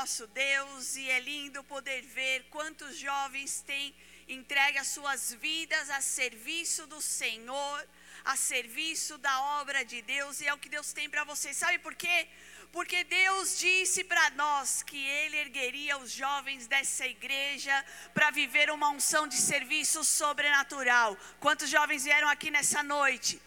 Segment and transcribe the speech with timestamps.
[0.00, 3.94] nosso Deus e é lindo poder ver quantos jovens têm
[4.26, 7.86] entregue as suas vidas a serviço do Senhor,
[8.24, 11.54] a serviço da obra de Deus, e é o que Deus tem para vocês.
[11.54, 12.28] Sabe por quê?
[12.72, 18.88] Porque Deus disse para nós que Ele ergueria os jovens dessa igreja para viver uma
[18.88, 21.14] unção de serviço sobrenatural.
[21.40, 23.38] Quantos jovens vieram aqui nessa noite?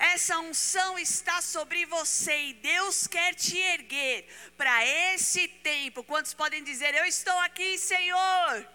[0.00, 4.26] Essa unção está sobre você e Deus quer te erguer
[4.56, 6.02] para esse tempo.
[6.02, 8.66] Quantos podem dizer: Eu estou aqui, Senhor?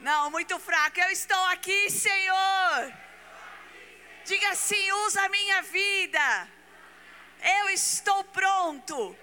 [0.00, 0.98] Não, muito fraco.
[0.98, 2.94] Eu estou aqui, Senhor.
[4.24, 6.48] Diga assim: usa a minha vida.
[7.58, 9.14] Eu estou pronto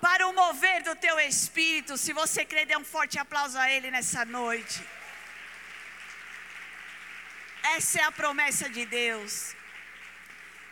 [0.00, 1.98] para o mover do teu espírito.
[1.98, 4.82] Se você crê, dê um forte aplauso a Ele nessa noite.
[7.76, 9.54] Essa é a promessa de Deus.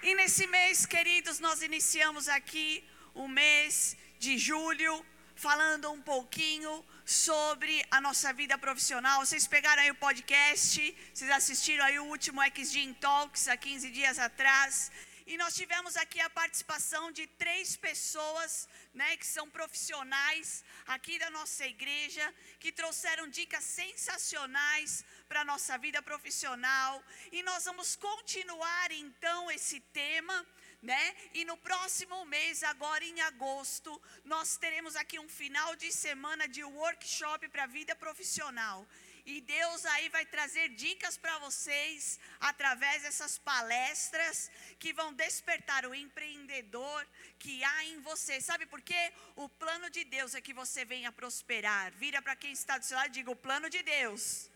[0.09, 4.93] E nesse mês, queridos, nós iniciamos aqui o mês de julho,
[5.35, 9.25] falando um pouquinho sobre a nossa vida profissional.
[9.25, 14.19] Vocês pegaram aí o podcast, vocês assistiram aí o último X-Gym Talks há 15 dias
[14.19, 14.93] atrás.
[15.27, 21.31] E nós tivemos aqui a participação de três pessoas, né, que são profissionais aqui da
[21.31, 27.03] nossa igreja, que trouxeram dicas sensacionais para a nossa vida profissional.
[27.33, 30.47] E nós vamos continuar então esse tema,
[30.83, 31.17] né?
[31.33, 33.91] E no próximo mês, agora em agosto,
[34.25, 38.87] nós teremos aqui um final de semana de workshop para a vida profissional.
[39.33, 45.95] E Deus aí vai trazer dicas para vocês através dessas palestras que vão despertar o
[45.95, 47.07] empreendedor
[47.39, 48.39] que há em você.
[48.49, 49.03] Sabe por quê?
[49.35, 51.91] O plano de Deus é que você venha prosperar.
[51.93, 54.51] Vira para quem está do seu lado e diga: o plano de Deus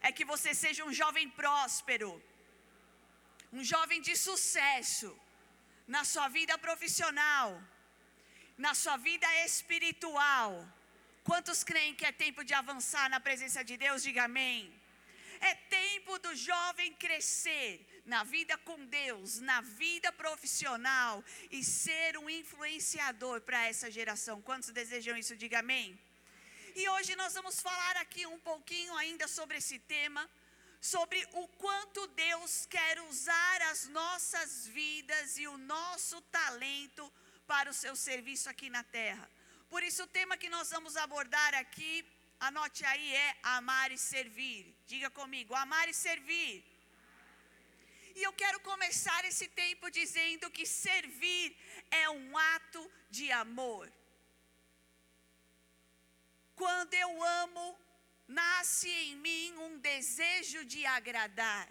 [0.00, 2.10] é que você seja um jovem próspero,
[3.52, 5.10] um jovem de sucesso
[5.94, 7.60] na sua vida profissional,
[8.56, 10.64] na sua vida espiritual
[11.24, 14.02] Quantos creem que é tempo de avançar na presença de Deus?
[14.02, 14.72] Diga amém.
[15.40, 22.28] É tempo do jovem crescer na vida com Deus, na vida profissional e ser um
[22.28, 24.42] influenciador para essa geração.
[24.42, 25.36] Quantos desejam isso?
[25.36, 25.98] Diga amém.
[26.74, 30.28] E hoje nós vamos falar aqui um pouquinho ainda sobre esse tema,
[30.80, 37.12] sobre o quanto Deus quer usar as nossas vidas e o nosso talento
[37.46, 39.28] para o seu serviço aqui na terra.
[39.72, 41.92] Por isso, o tema que nós vamos abordar aqui,
[42.46, 44.60] anote aí, é amar e servir.
[44.90, 46.56] Diga comigo, amar e servir.
[48.14, 51.56] E eu quero começar esse tempo dizendo que servir
[52.02, 53.90] é um ato de amor.
[56.54, 57.12] Quando eu
[57.42, 57.66] amo,
[58.28, 61.66] nasce em mim um desejo de agradar.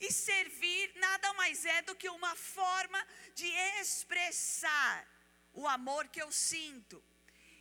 [0.00, 3.50] E servir nada mais é do que uma forma de
[3.80, 5.13] expressar
[5.54, 7.02] o amor que eu sinto.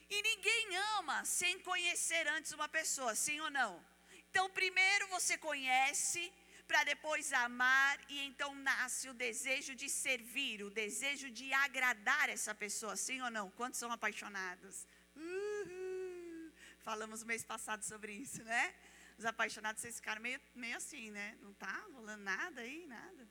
[0.09, 3.83] E ninguém ama sem conhecer antes uma pessoa, sim ou não?
[4.29, 6.31] Então, primeiro você conhece,
[6.67, 12.53] para depois amar, e então nasce o desejo de servir, o desejo de agradar essa
[12.53, 13.49] pessoa, sim ou não?
[13.51, 14.87] Quantos são apaixonados?
[15.15, 16.51] Uhul.
[16.81, 18.73] Falamos mês passado sobre isso, né?
[19.17, 21.37] Os apaixonados, vocês ficaram meio, meio assim, né?
[21.41, 23.27] Não tá rolando nada aí, nada.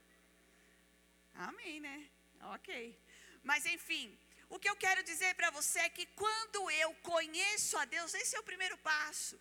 [1.34, 2.09] Amém, né?
[2.55, 2.99] Ok.
[3.43, 4.17] Mas enfim,
[4.55, 8.37] o que eu quero dizer para você é que quando eu conheço a Deus, esse
[8.37, 9.41] é o primeiro passo.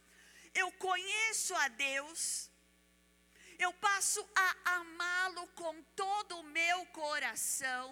[0.62, 2.50] Eu conheço a Deus,
[3.60, 5.74] eu passo a amá-lo com
[6.04, 7.86] todo o meu coração,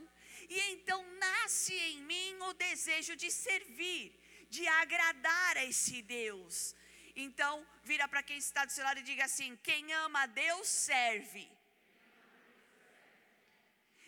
[0.49, 4.05] e então nasce em mim o desejo de servir,
[4.49, 6.73] de agradar a esse Deus.
[7.15, 7.53] Então,
[7.83, 11.45] vira para quem está do seu lado e diga assim: quem ama a Deus serve.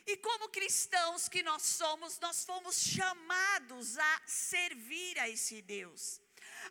[0.06, 6.20] E como cristãos que nós somos, nós fomos chamados a servir a esse Deus,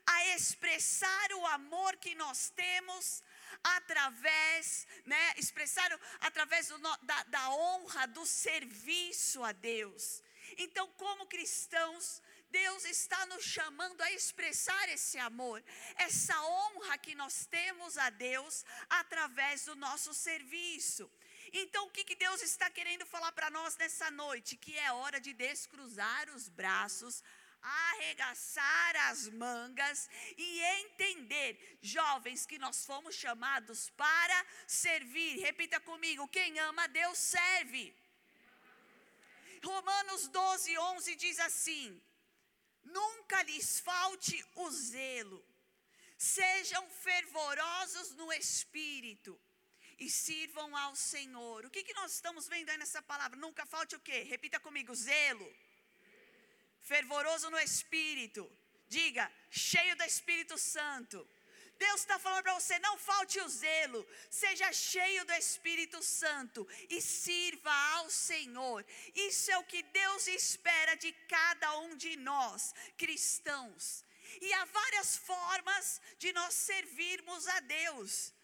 [0.06, 3.22] a expressar o amor que nós temos
[3.62, 5.88] através, né, expressar
[6.20, 10.22] através do, da, da honra, do serviço a Deus.
[10.56, 15.62] Então, como cristãos, Deus está nos chamando a expressar esse amor,
[15.96, 21.10] essa honra que nós temos a Deus através do nosso serviço.
[21.52, 24.56] Então, o que, que Deus está querendo falar para nós nessa noite?
[24.56, 27.22] Que é hora de descruzar os braços,
[27.60, 35.40] arregaçar as mangas e entender, jovens, que nós fomos chamados para servir.
[35.40, 37.94] Repita comigo: quem ama Deus serve.
[39.62, 42.00] Romanos 12, 11 diz assim:
[42.84, 45.44] Nunca lhes falte o zelo,
[46.16, 49.38] sejam fervorosos no espírito
[50.00, 51.64] e sirvam ao Senhor.
[51.64, 53.38] O que, que nós estamos vendo aí nessa palavra?
[53.38, 54.22] Nunca falte o quê?
[54.22, 55.48] Repita comigo: zelo,
[56.80, 58.50] fervoroso no espírito
[58.90, 61.18] Diga, cheio do Espírito Santo.
[61.78, 67.00] Deus está falando para você: não falte o zelo, seja cheio do Espírito Santo e
[67.00, 68.84] sirva ao Senhor.
[69.14, 74.04] Isso é o que Deus espera de cada um de nós, cristãos.
[74.40, 78.34] E há várias formas de nós servirmos a Deus.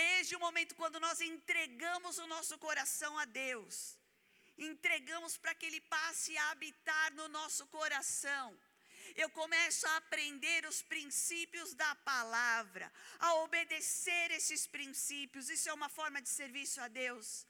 [0.00, 3.74] Desde o momento quando nós entregamos o nosso coração a Deus,
[4.70, 8.46] entregamos para que Ele passe a habitar no nosso coração
[9.16, 15.48] eu começo a aprender os princípios da palavra, a obedecer esses princípios.
[15.48, 17.46] Isso é uma forma de serviço a Deus.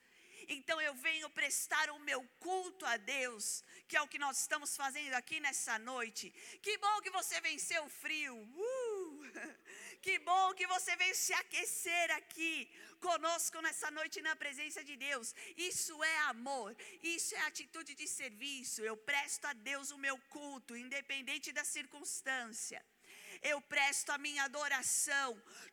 [0.48, 4.76] Então eu venho prestar o meu culto a Deus, que é o que nós estamos
[4.76, 6.30] fazendo aqui nessa noite.
[6.60, 8.36] Que bom que você venceu o frio.
[8.36, 9.24] Uh!
[10.04, 12.54] Que bom que você veio se aquecer aqui
[13.06, 15.34] conosco nessa noite na presença de Deus.
[15.56, 18.82] Isso é amor, isso é atitude de serviço.
[18.82, 22.84] Eu presto a Deus o meu culto, independente da circunstância
[23.42, 25.30] eu presto a minha adoração,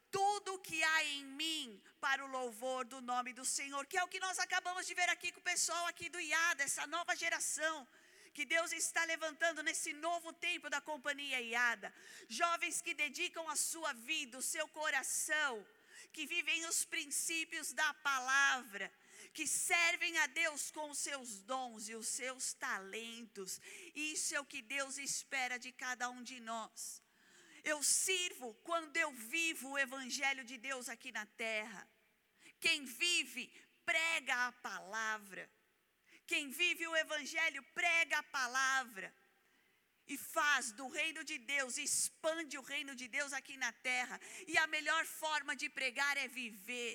[0.09, 4.07] tudo que há em mim para o louvor do nome do Senhor, que é o
[4.07, 7.87] que nós acabamos de ver aqui com o pessoal aqui do IADA, essa nova geração
[8.33, 11.93] que Deus está levantando nesse novo tempo da companhia IADA.
[12.27, 15.65] Jovens que dedicam a sua vida, o seu coração,
[16.11, 18.91] que vivem os princípios da palavra,
[19.33, 23.59] que servem a Deus com os seus dons e os seus talentos.
[23.95, 27.01] Isso é o que Deus espera de cada um de nós.
[27.63, 31.87] Eu sirvo quando eu vivo o Evangelho de Deus aqui na terra.
[32.59, 33.51] Quem vive,
[33.85, 35.49] prega a palavra.
[36.31, 39.07] Quem vive o Evangelho, prega a palavra.
[40.13, 44.17] E faz do reino de Deus, expande o reino de Deus aqui na terra.
[44.51, 46.93] E a melhor forma de pregar é viver.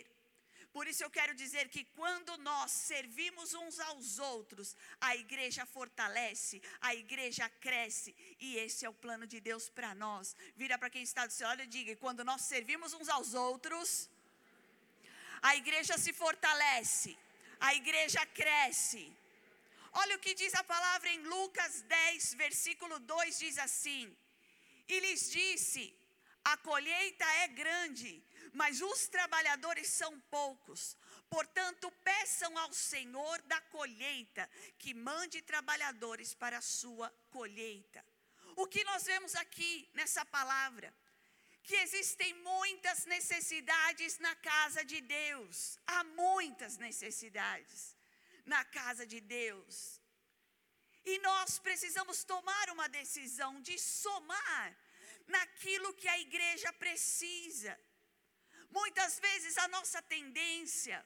[0.76, 4.68] Por isso eu quero dizer que quando nós servimos uns aos outros,
[5.08, 8.14] a igreja fortalece, a igreja cresce,
[8.46, 10.34] e esse é o plano de Deus para nós.
[10.62, 14.10] Vira para quem está do seu lado e diga: quando nós servimos uns aos outros,
[15.42, 17.12] a igreja se fortalece,
[17.68, 19.04] a igreja cresce.
[20.00, 24.14] Olha o que diz a palavra em Lucas 10, versículo 2: diz assim:
[24.87, 25.84] E lhes disse:
[26.44, 28.22] a colheita é grande,
[28.52, 30.96] mas os trabalhadores são poucos.
[31.31, 34.48] Portanto, peçam ao Senhor da colheita
[34.78, 38.04] que mande trabalhadores para a sua colheita.
[38.54, 40.94] O que nós vemos aqui nessa palavra?
[41.64, 45.78] Que existem muitas necessidades na casa de Deus.
[45.87, 47.95] Há muitas necessidades
[48.46, 50.00] na casa de Deus.
[51.04, 54.76] E nós precisamos tomar uma decisão de somar
[55.26, 57.78] naquilo que a igreja precisa.
[58.70, 61.04] Muitas vezes a nossa tendência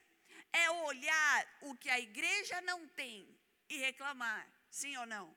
[0.52, 3.38] é olhar o que a igreja não tem
[3.68, 5.36] e reclamar, sim ou não?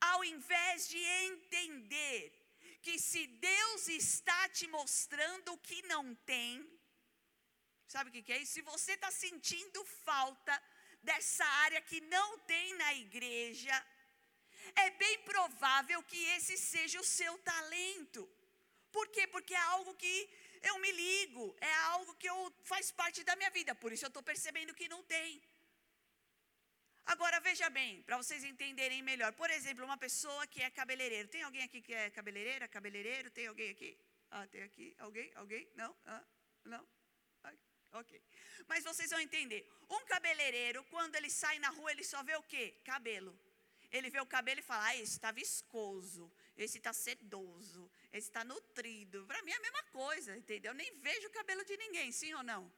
[0.00, 2.40] Ao invés de entender
[2.82, 6.79] que se Deus está te mostrando o que não tem,
[7.94, 8.54] sabe o que, é isso?
[8.58, 10.54] Se você está sentindo falta
[11.08, 13.76] dessa área que não tem na igreja,
[14.84, 18.22] é bem provável que esse seja o seu talento.
[18.96, 19.26] Por quê?
[19.34, 20.14] Porque é algo que
[20.70, 22.38] eu me ligo, é algo que eu,
[22.72, 25.42] faz parte da minha vida, por isso eu estou percebendo que não tem.
[27.12, 29.32] Agora veja bem, para vocês entenderem melhor.
[29.32, 31.28] Por exemplo, uma pessoa que é cabeleireiro.
[31.28, 33.30] Tem alguém aqui que é cabeleireira, cabeleireiro?
[33.30, 33.90] Tem alguém aqui?
[34.30, 34.94] Ah, tem aqui.
[34.98, 35.28] Alguém?
[35.34, 35.68] Alguém?
[35.74, 35.96] Não?
[36.06, 36.22] Ah,
[36.64, 36.86] não?
[37.92, 38.22] Ok.
[38.68, 39.68] Mas vocês vão entender.
[39.88, 42.74] Um cabeleireiro, quando ele sai na rua, ele só vê o quê?
[42.84, 43.38] Cabelo.
[43.90, 48.44] Ele vê o cabelo e fala: ah, esse está viscoso, esse está sedoso, esse está
[48.44, 49.26] nutrido.
[49.26, 50.70] Para mim é a mesma coisa, entendeu?
[50.70, 52.72] Eu nem vejo o cabelo de ninguém, sim ou não?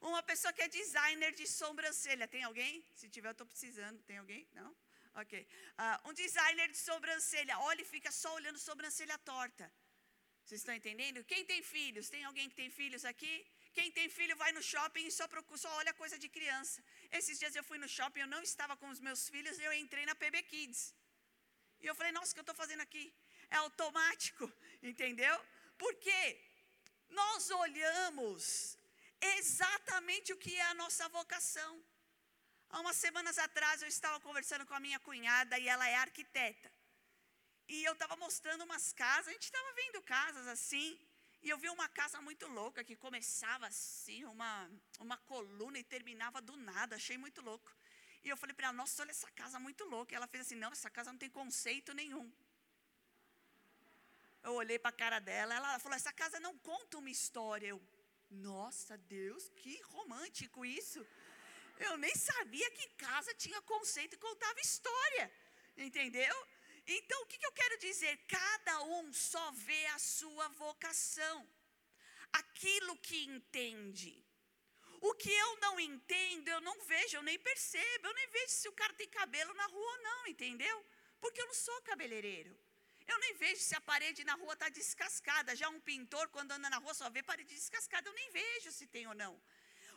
[0.00, 2.84] Uma pessoa que é designer de sobrancelha, tem alguém?
[2.94, 4.00] Se tiver, eu estou precisando.
[4.02, 4.48] Tem alguém?
[4.52, 4.74] Não?
[5.14, 5.46] Ok.
[5.84, 9.70] Uh, um designer de sobrancelha, olha e fica só olhando sobrancelha torta.
[10.44, 11.24] Vocês estão entendendo?
[11.24, 12.08] Quem tem filhos?
[12.08, 13.34] Tem alguém que tem filhos aqui?
[13.78, 16.78] Quem tem filho vai no shopping e só, procura, só olha coisa de criança.
[17.18, 20.04] Esses dias eu fui no shopping, eu não estava com os meus filhos, eu entrei
[20.08, 20.80] na PB Kids.
[21.82, 23.04] E eu falei, nossa, o que eu estou fazendo aqui?
[23.54, 24.44] É automático,
[24.90, 25.36] entendeu?
[25.82, 26.18] Porque
[27.20, 28.42] nós olhamos
[29.36, 31.72] exatamente o que é a nossa vocação.
[32.70, 36.72] Há umas semanas atrás eu estava conversando com a minha cunhada e ela é arquiteta.
[37.68, 40.88] E eu estava mostrando umas casas, a gente estava vendo casas assim,
[41.42, 46.40] e eu vi uma casa muito louca que começava assim, uma, uma coluna e terminava
[46.40, 47.70] do nada, achei muito louco.
[48.24, 50.12] E eu falei para ela, nossa, olha essa casa muito louca.
[50.12, 52.30] E ela fez assim, não, essa casa não tem conceito nenhum.
[54.42, 57.68] Eu olhei para a cara dela, ela falou, essa casa não conta uma história.
[57.68, 57.80] Eu,
[58.30, 61.06] nossa Deus, que romântico isso.
[61.78, 65.30] Eu nem sabia que casa tinha conceito e contava história,
[65.76, 66.34] entendeu?
[66.96, 68.16] Então, o que, eu quero dizer?
[68.26, 71.46] Cada um só vê a sua vocação,
[72.32, 74.24] aquilo que entende.
[75.00, 78.68] O que eu não entendo, eu não vejo, eu nem percebo, eu nem vejo se
[78.68, 80.84] o cara tem cabelo na rua ou não, entendeu?
[81.20, 82.58] Porque eu não sou cabeleireiro.
[83.06, 85.54] Eu nem vejo se a parede na rua está descascada.
[85.54, 88.08] Já um pintor, quando anda na rua, só vê parede descascada.
[88.08, 89.40] Eu nem vejo se tem ou não.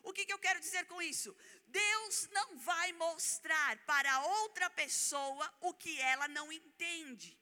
[0.04, 1.36] O que, que eu quero dizer com isso?
[1.72, 7.38] Deus não vai mostrar para outra pessoa o que ela não entende.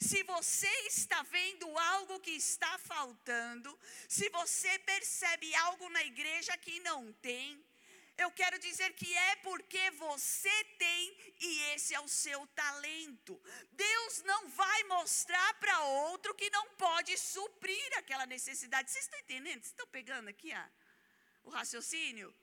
[0.00, 3.78] Se você está vendo algo que está faltando,
[4.08, 7.62] se você percebe algo na igreja que não tem,
[8.16, 13.40] eu quero dizer que é porque você tem e esse é o seu talento.
[13.72, 18.90] Deus não vai mostrar para outro que não pode suprir aquela necessidade.
[18.90, 19.62] Vocês estão entendendo?
[19.62, 20.70] Vocês estão pegando aqui ah,
[21.44, 22.34] o raciocínio?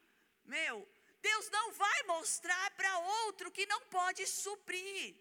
[0.45, 0.87] Meu,
[1.21, 5.15] Deus não vai mostrar para outro que não pode suprir.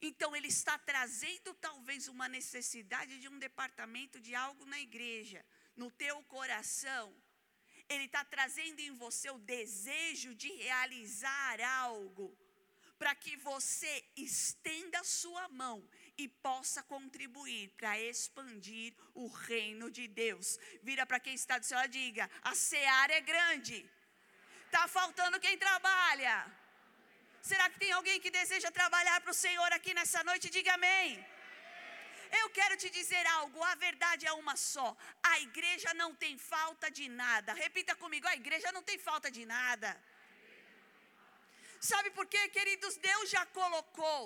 [0.00, 5.44] Então, Ele está trazendo talvez uma necessidade de um departamento de algo na igreja,
[5.76, 7.14] no teu coração
[7.88, 12.36] ele está trazendo em você o desejo de realizar algo,
[12.98, 20.06] para que você estenda a sua mão e possa contribuir para expandir o reino de
[20.08, 20.58] Deus.
[20.82, 23.78] Vira para quem está do seu lado e diga: a seara é grande,
[24.66, 26.36] está faltando quem trabalha.
[27.50, 30.50] Será que tem alguém que deseja trabalhar para o Senhor aqui nessa noite?
[30.50, 31.24] Diga amém.
[32.40, 34.88] Eu quero te dizer algo, a verdade é uma só.
[35.22, 37.54] A igreja não tem falta de nada.
[37.54, 39.90] Repita comigo, a igreja não tem falta de nada.
[41.80, 42.96] Sabe por quê, queridos?
[42.96, 44.20] Deus já colocou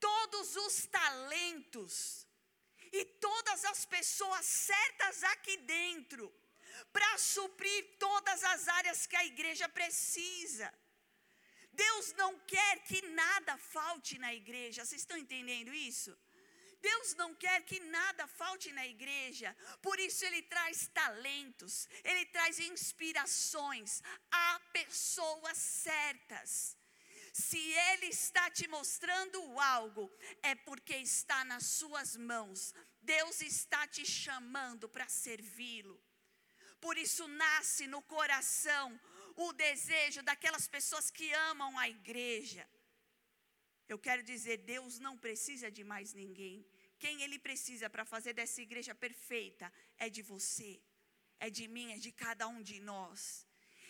[0.00, 2.26] todos os talentos
[2.92, 6.32] e todas as pessoas certas aqui dentro
[6.92, 10.72] para suprir todas as áreas que a igreja precisa.
[11.72, 14.84] Deus não quer que nada falte na igreja.
[14.84, 16.16] Vocês estão entendendo isso?
[16.80, 22.58] Deus não quer que nada falte na igreja, por isso Ele traz talentos, Ele traz
[22.58, 26.76] inspirações a pessoas certas.
[27.44, 30.04] Se Ele está te mostrando algo,
[30.42, 35.96] é porque está nas Suas mãos, Deus está te chamando para servi-lo.
[36.80, 38.86] Por isso nasce no coração
[39.34, 42.66] o desejo daquelas pessoas que amam a igreja
[43.88, 46.66] eu quero dizer, Deus não precisa de mais ninguém.
[46.98, 50.82] Quem Ele precisa para fazer dessa igreja perfeita é de você,
[51.38, 53.46] é de mim, é de cada um de nós.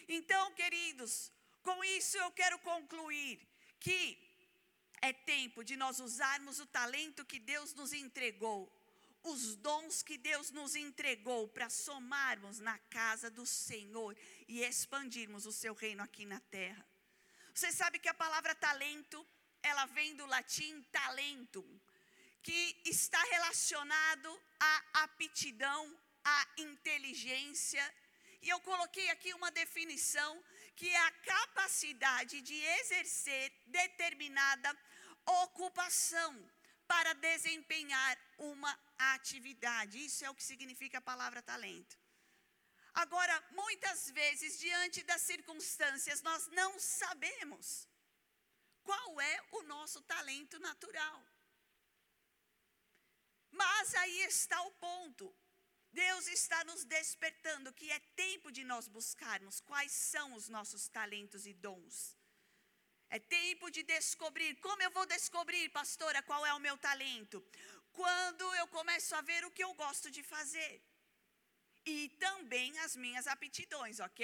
[0.09, 1.33] Então, queridos,
[1.67, 3.41] com isso eu quero concluir
[3.81, 4.01] que
[5.03, 8.61] é tempo de nós usarmos o talento que Deus nos entregou,
[9.25, 15.53] os dons que Deus nos entregou para somarmos na casa do Senhor e expandirmos o
[15.53, 16.87] seu reino aqui na terra.
[17.53, 19.27] Você sabe que a palavra talento
[19.61, 21.63] ela vem do latim talento,
[22.45, 25.83] que está relacionado à aptidão,
[26.25, 27.85] à inteligência.
[28.41, 30.31] E eu coloquei aqui uma definição
[30.77, 34.71] que é a capacidade de exercer determinada
[35.43, 36.33] ocupação
[36.87, 38.73] para desempenhar uma
[39.15, 40.05] atividade.
[40.05, 41.99] Isso é o que significa a palavra talento.
[42.95, 47.89] Agora, muitas vezes, diante das circunstâncias, nós não sabemos
[48.83, 51.19] qual é o nosso talento natural.
[53.51, 55.35] Mas aí está o ponto.
[56.03, 61.43] Deus está nos despertando que é tempo de nós buscarmos quais são os nossos talentos
[61.51, 61.95] e dons.
[63.17, 64.53] É tempo de descobrir.
[64.67, 67.39] Como eu vou descobrir, pastora, qual é o meu talento?
[68.01, 70.75] Quando eu começo a ver o que eu gosto de fazer.
[71.95, 74.23] E também as minhas aptidões, ok?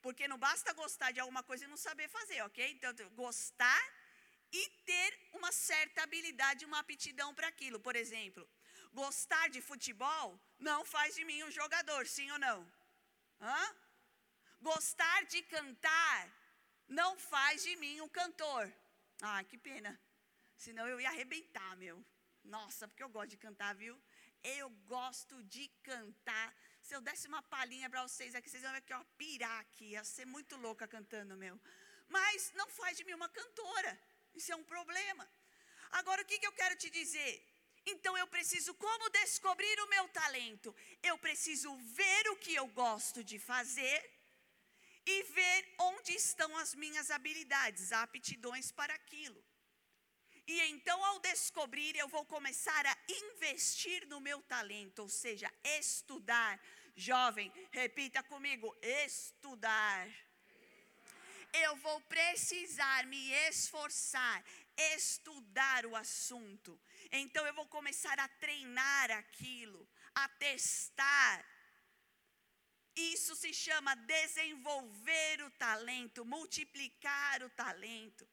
[0.00, 2.60] Porque não basta gostar de alguma coisa e não saber fazer, ok?
[2.72, 3.84] Então, gostar
[4.60, 7.78] e ter uma certa habilidade, uma aptidão para aquilo.
[7.78, 8.44] Por exemplo,
[8.92, 12.72] gostar de futebol não faz de mim um jogador, sim ou não?
[13.40, 13.76] Hã?
[14.60, 16.32] Gostar de cantar
[16.88, 18.72] não faz de mim um cantor.
[19.20, 20.00] Ah, que pena.
[20.56, 22.04] Senão eu ia arrebentar, meu.
[22.44, 24.00] Nossa, porque eu gosto de cantar, viu?
[24.42, 26.54] Eu gosto de cantar.
[26.80, 29.86] Se eu desse uma palhinha para vocês aqui, vocês iam ver que eu pirar aqui,
[29.86, 31.60] ia ser muito louca cantando, meu.
[32.08, 33.98] Mas não faz de mim uma cantora.
[34.34, 35.28] Isso é um problema.
[35.90, 37.44] Agora, o que, que eu quero te dizer?
[37.86, 40.74] Então eu preciso, como descobrir o meu talento?
[41.00, 43.98] Eu preciso ver o que eu gosto de fazer
[45.06, 49.40] e ver onde estão as minhas habilidades, aptidões para aquilo.
[50.48, 56.60] E então, ao descobrir, eu vou começar a investir no meu talento, ou seja, estudar.
[56.96, 60.08] Jovem, repita comigo: estudar.
[61.52, 64.44] Eu vou precisar me esforçar
[64.76, 66.78] estudar o assunto.
[67.10, 71.44] Então eu vou começar a treinar aquilo, a testar.
[72.94, 78.26] Isso se chama desenvolver o talento, multiplicar o talento.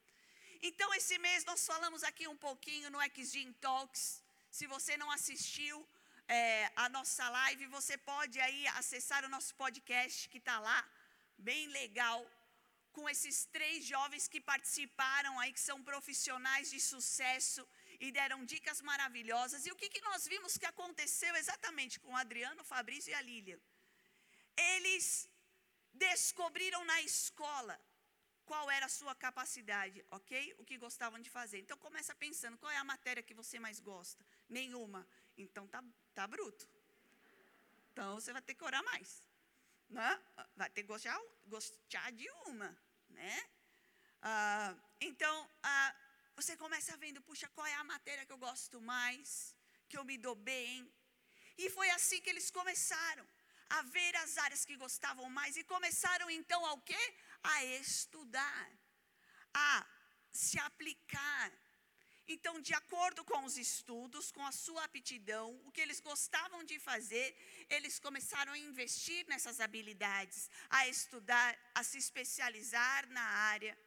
[0.62, 4.24] Então, esse mês nós falamos aqui um pouquinho no X-Gym Talks.
[4.50, 5.86] Se você não assistiu
[6.26, 10.90] é, a nossa live, você pode aí acessar o nosso podcast que está lá,
[11.38, 12.26] bem legal
[12.94, 17.68] com esses três jovens que participaram aí, que são profissionais de sucesso
[18.06, 19.66] e deram dicas maravilhosas.
[19.66, 23.16] E o que, que nós vimos que aconteceu exatamente com o Adriano, o Fabrício e
[23.20, 23.58] a Lília?
[24.72, 25.06] Eles
[25.94, 27.76] descobriram na escola
[28.46, 30.56] qual era a sua capacidade, ok?
[30.60, 31.60] O que gostavam de fazer.
[31.60, 34.26] Então começa pensando, qual é a matéria que você mais gosta?
[34.50, 35.08] Nenhuma.
[35.38, 35.82] Então tá,
[36.14, 36.68] tá bruto.
[37.92, 39.24] Então você vai ter que orar mais.
[39.90, 40.22] Né?
[40.56, 42.70] Vai ter que gostar, gostar de uma
[43.14, 43.44] né?
[44.22, 45.96] Ah, então, ah,
[46.36, 49.56] você começa vendo, puxa, qual é a matéria que eu gosto mais,
[49.90, 50.92] que eu me dou bem.
[51.58, 53.26] E foi assim que eles começaram
[53.70, 57.04] a ver as áreas que gostavam mais e começaram então ao quê?
[57.44, 58.72] A estudar,
[59.54, 59.86] a
[60.32, 61.52] se aplicar.
[62.28, 66.80] Então, de acordo com os estudos, com a sua aptidão, o que eles gostavam de
[66.80, 67.36] fazer,
[67.70, 73.78] eles começaram a investir nessas habilidades, a estudar, a se especializar na área.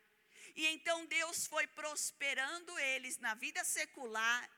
[0.57, 4.51] E então Deus foi prosperando eles na vida secular,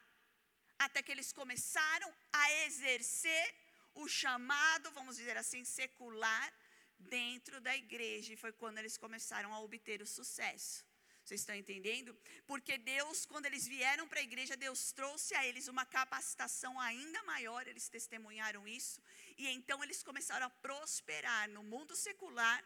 [0.78, 3.54] até que eles começaram a exercer
[3.94, 6.52] o chamado, vamos dizer assim, secular
[6.98, 8.32] dentro da igreja.
[8.32, 10.86] E foi quando eles começaram a obter o sucesso.
[11.24, 12.16] Vocês estão entendendo?
[12.46, 17.22] Porque Deus, quando eles vieram para a igreja, Deus trouxe a eles uma capacitação ainda
[17.24, 19.02] maior, eles testemunharam isso,
[19.36, 22.64] e então eles começaram a prosperar no mundo secular,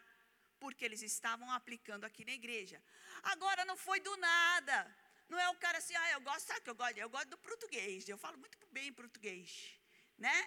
[0.63, 2.79] porque eles estavam aplicando aqui na igreja.
[3.35, 4.79] Agora não foi do nada.
[5.33, 6.99] Não é o cara assim, ah, eu gosto, sabe que eu gosto?
[6.99, 9.49] Eu gosto do português, eu falo muito bem português,
[10.27, 10.39] né?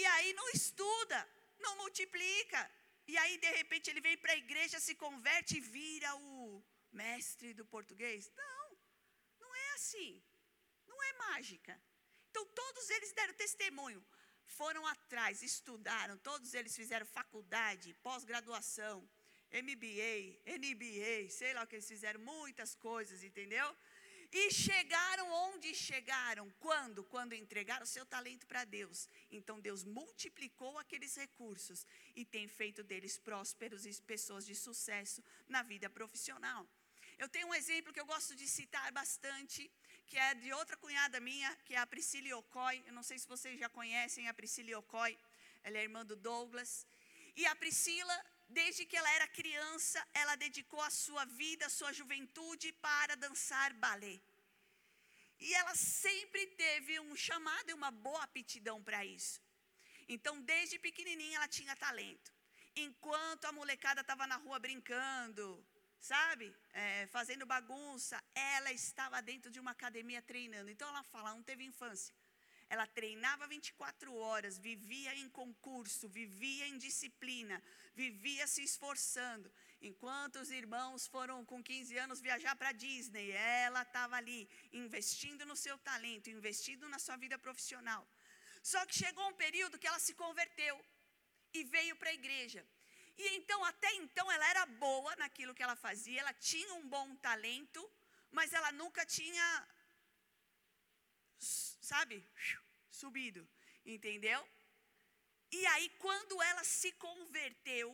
[0.00, 1.18] E aí não estuda,
[1.64, 2.60] não multiplica.
[3.06, 7.52] E aí, de repente, ele vem para a igreja, se converte e vira o mestre
[7.58, 8.30] do português.
[8.42, 8.66] Não,
[9.42, 10.10] não é assim.
[10.90, 11.74] Não é mágica.
[12.30, 14.02] Então, todos eles deram testemunho.
[14.46, 18.96] Foram atrás, estudaram, todos eles fizeram faculdade, pós-graduação,
[19.62, 23.68] MBA, NBA, sei lá o que eles fizeram, muitas coisas, entendeu?
[24.32, 26.50] E chegaram onde chegaram?
[26.58, 27.04] Quando?
[27.04, 29.08] Quando entregaram o seu talento para Deus.
[29.30, 31.86] Então Deus multiplicou aqueles recursos
[32.16, 36.66] e tem feito deles prósperos e pessoas de sucesso na vida profissional.
[37.16, 39.70] Eu tenho um exemplo que eu gosto de citar bastante,
[40.08, 42.82] que é de outra cunhada minha, que é a Priscila Ocoy.
[42.86, 45.16] Eu não sei se vocês já conhecem a Priscila Ocoy,
[45.62, 46.84] ela é irmã do Douglas.
[47.36, 48.16] E a Priscila,
[48.48, 53.72] desde que ela era criança, ela dedicou a sua vida, a sua juventude para dançar
[53.74, 54.20] balé.
[55.38, 59.40] E ela sempre teve um chamado e uma boa aptidão para isso.
[60.08, 62.32] Então, desde pequenininha, ela tinha talento.
[62.76, 65.64] Enquanto a molecada estava na rua brincando,
[66.00, 70.70] sabe, é, fazendo bagunça, ela estava dentro de uma academia treinando.
[70.70, 72.14] Então ela fala, não teve infância.
[72.68, 77.62] Ela treinava 24 horas, vivia em concurso, vivia em disciplina,
[77.94, 79.52] vivia se esforçando.
[79.80, 85.56] Enquanto os irmãos foram com 15 anos viajar para Disney, ela estava ali investindo no
[85.56, 88.06] seu talento, investindo na sua vida profissional.
[88.62, 90.74] Só que chegou um período que ela se converteu
[91.52, 92.66] e veio para a igreja.
[93.16, 97.14] E então, até então, ela era boa naquilo que ela fazia, ela tinha um bom
[97.16, 97.80] talento,
[98.32, 99.68] mas ela nunca tinha,
[101.84, 102.26] sabe,
[102.90, 103.46] subido,
[103.84, 104.40] entendeu?
[105.52, 107.88] E aí, quando ela se converteu,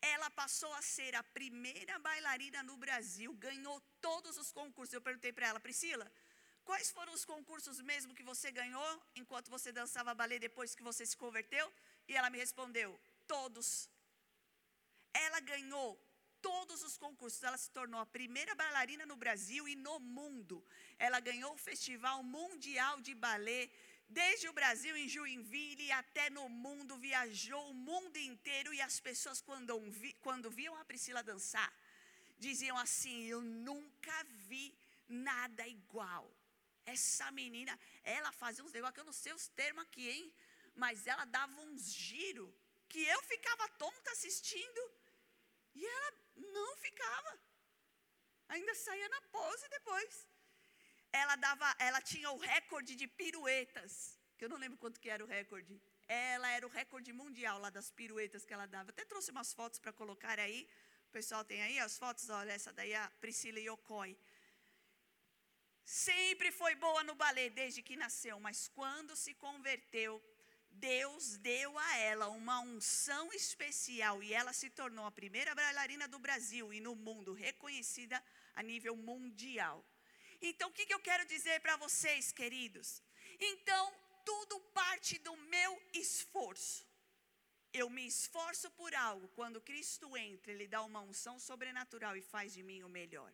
[0.00, 4.94] ela passou a ser a primeira bailarina no Brasil, ganhou todos os concursos.
[4.94, 6.10] Eu perguntei para ela, Priscila,
[6.64, 11.06] quais foram os concursos mesmo que você ganhou enquanto você dançava balé depois que você
[11.06, 11.72] se converteu?
[12.08, 13.88] E ela me respondeu, todos.
[15.12, 15.88] Ela ganhou
[16.46, 17.42] todos os concursos.
[17.48, 20.56] Ela se tornou a primeira bailarina no Brasil e no mundo.
[21.06, 23.62] Ela ganhou o Festival Mundial de Balé.
[24.20, 28.72] Desde o Brasil, em Joinville, até no mundo, viajou o mundo inteiro.
[28.72, 29.72] E as pessoas, quando,
[30.26, 31.70] quando viam a Priscila dançar,
[32.46, 34.16] diziam assim: Eu nunca
[34.48, 34.66] vi
[35.30, 36.24] nada igual.
[36.94, 37.74] Essa menina,
[38.18, 40.32] ela fazia uns negócios que eu não sei os termos aqui, hein?
[40.82, 42.52] Mas ela dava uns giros
[42.92, 44.82] que eu ficava tonta assistindo
[45.80, 46.12] e ela
[46.56, 47.32] não ficava.
[48.54, 50.14] Ainda saía na pose depois.
[51.22, 53.92] Ela dava, ela tinha o recorde de piruetas,
[54.36, 55.74] que eu não lembro quanto que era o recorde.
[56.06, 58.90] Ela era o recorde mundial lá das piruetas que ela dava.
[58.90, 60.60] Até trouxe umas fotos para colocar aí.
[61.08, 64.16] O pessoal tem aí as fotos, olha, essa daí é a Priscila Yokoi.
[65.84, 70.12] Sempre foi boa no balé desde que nasceu, mas quando se converteu,
[70.78, 76.18] Deus deu a ela uma unção especial e ela se tornou a primeira bailarina do
[76.18, 78.22] Brasil e no mundo reconhecida
[78.54, 79.84] a nível mundial.
[80.40, 83.02] Então, o que, que eu quero dizer para vocês, queridos?
[83.40, 86.86] Então, tudo parte do meu esforço.
[87.72, 92.52] Eu me esforço por algo, quando Cristo entra, Ele dá uma unção sobrenatural e faz
[92.52, 93.32] de mim o melhor.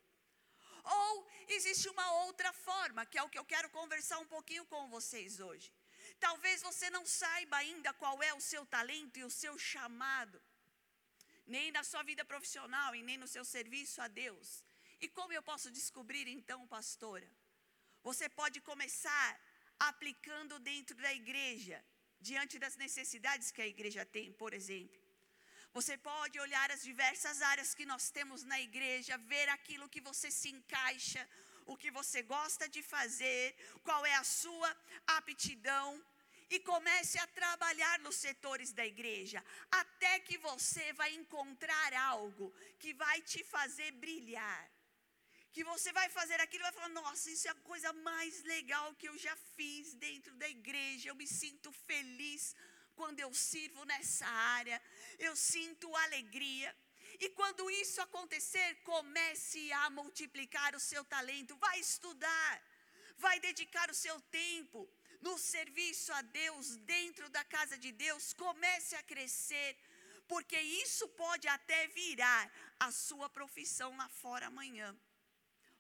[0.85, 4.88] Ou existe uma outra forma, que é o que eu quero conversar um pouquinho com
[4.88, 5.72] vocês hoje.
[6.26, 10.38] Talvez você não saiba ainda qual é o seu talento e o seu chamado,
[11.54, 14.48] nem na sua vida profissional e nem no seu serviço a Deus.
[15.04, 17.28] E como eu posso descobrir então, pastora?
[18.08, 19.28] Você pode começar
[19.90, 21.78] aplicando dentro da igreja,
[22.28, 25.00] diante das necessidades que a igreja tem, por exemplo.
[25.78, 30.30] Você pode olhar as diversas áreas que nós temos na igreja, ver aquilo que você
[30.30, 31.22] se encaixa,
[31.66, 33.44] o que você gosta de fazer,
[33.82, 34.70] qual é a sua
[35.18, 35.88] aptidão
[36.54, 42.92] e comece a trabalhar nos setores da igreja, até que você vai encontrar algo que
[43.04, 44.64] vai te fazer brilhar.
[45.54, 48.94] Que você vai fazer aquilo e vai falar: Nossa, isso é a coisa mais legal
[48.94, 51.08] que eu já fiz dentro da igreja.
[51.08, 52.54] Eu me sinto feliz
[52.94, 54.80] quando eu sirvo nessa área,
[55.18, 56.70] eu sinto alegria.
[57.18, 62.52] E quando isso acontecer, comece a multiplicar o seu talento, vai estudar,
[63.16, 64.80] vai dedicar o seu tempo
[65.22, 69.76] no serviço a Deus, dentro da casa de Deus, comece a crescer,
[70.26, 74.94] porque isso pode até virar a sua profissão lá fora amanhã.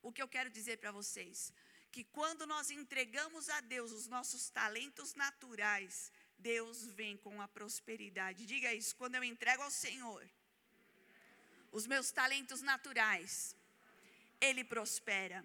[0.02, 1.52] O que eu quero dizer para vocês,
[1.90, 8.46] que quando nós entregamos a Deus os nossos talentos naturais, Deus vem com a prosperidade.
[8.46, 10.22] Diga isso, quando eu entrego ao Senhor
[11.70, 13.56] os meus talentos naturais,
[14.40, 15.44] Ele prospera.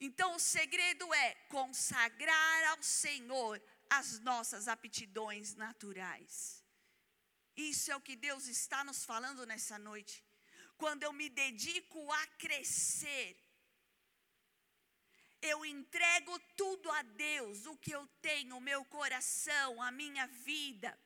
[0.00, 6.62] Então o segredo é consagrar ao Senhor as nossas aptidões naturais.
[7.56, 10.24] Isso é o que Deus está nos falando nessa noite.
[10.76, 13.36] Quando eu me dedico a crescer,
[15.42, 20.96] eu entrego tudo a Deus, o que eu tenho, o meu coração, a minha vida.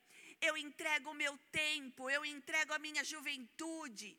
[0.41, 4.17] Eu entrego o meu tempo, eu entrego a minha juventude.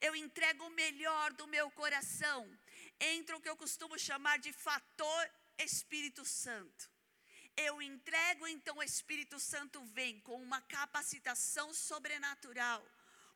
[0.00, 2.48] Eu entrego o melhor do meu coração.
[3.00, 6.90] Entra o que eu costumo chamar de fator Espírito Santo.
[7.56, 12.84] Eu entrego, então o Espírito Santo vem com uma capacitação sobrenatural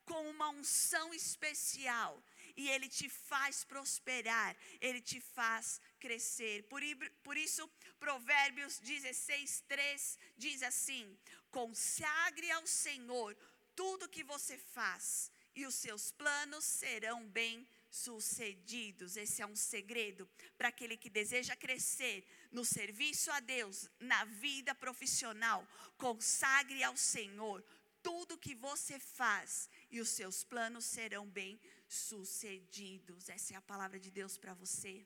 [0.05, 2.21] com uma unção especial
[2.55, 6.63] e ele te faz prosperar, ele te faz crescer.
[6.63, 6.81] Por,
[7.23, 11.17] por isso, Provérbios 16, 3 diz assim:
[11.49, 13.35] consagre ao Senhor
[13.75, 19.15] tudo que você faz, e os seus planos serão bem sucedidos.
[19.15, 20.27] Esse é um segredo
[20.57, 25.67] para aquele que deseja crescer no serviço a Deus, na vida profissional.
[25.97, 27.63] Consagre ao Senhor
[28.01, 33.29] tudo que você faz e os seus planos serão bem sucedidos.
[33.29, 35.05] Essa é a palavra de Deus para você.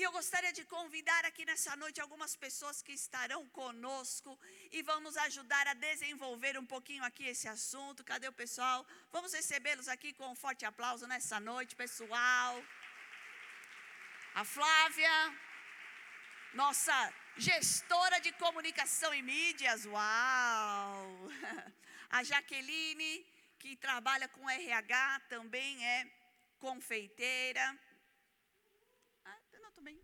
[0.00, 4.30] E eu gostaria de convidar aqui nessa noite algumas pessoas que estarão conosco
[4.76, 8.06] e vão nos ajudar a desenvolver um pouquinho aqui esse assunto.
[8.10, 8.78] Cadê o pessoal?
[9.12, 12.52] Vamos recebê-los aqui com um forte aplauso nessa noite, pessoal.
[14.40, 15.16] A Flávia,
[16.54, 16.96] nossa
[17.36, 21.04] gestora de comunicação e mídias, uau!
[22.16, 23.14] A Jaqueline,
[23.58, 26.10] que trabalha com RH, também é
[26.58, 27.66] confeiteira.
[29.24, 30.00] Ah, não, também.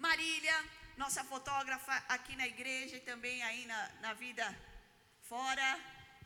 [0.00, 0.56] Marília,
[0.96, 4.44] nossa fotógrafa aqui na igreja e também aí na, na vida
[5.28, 5.68] fora.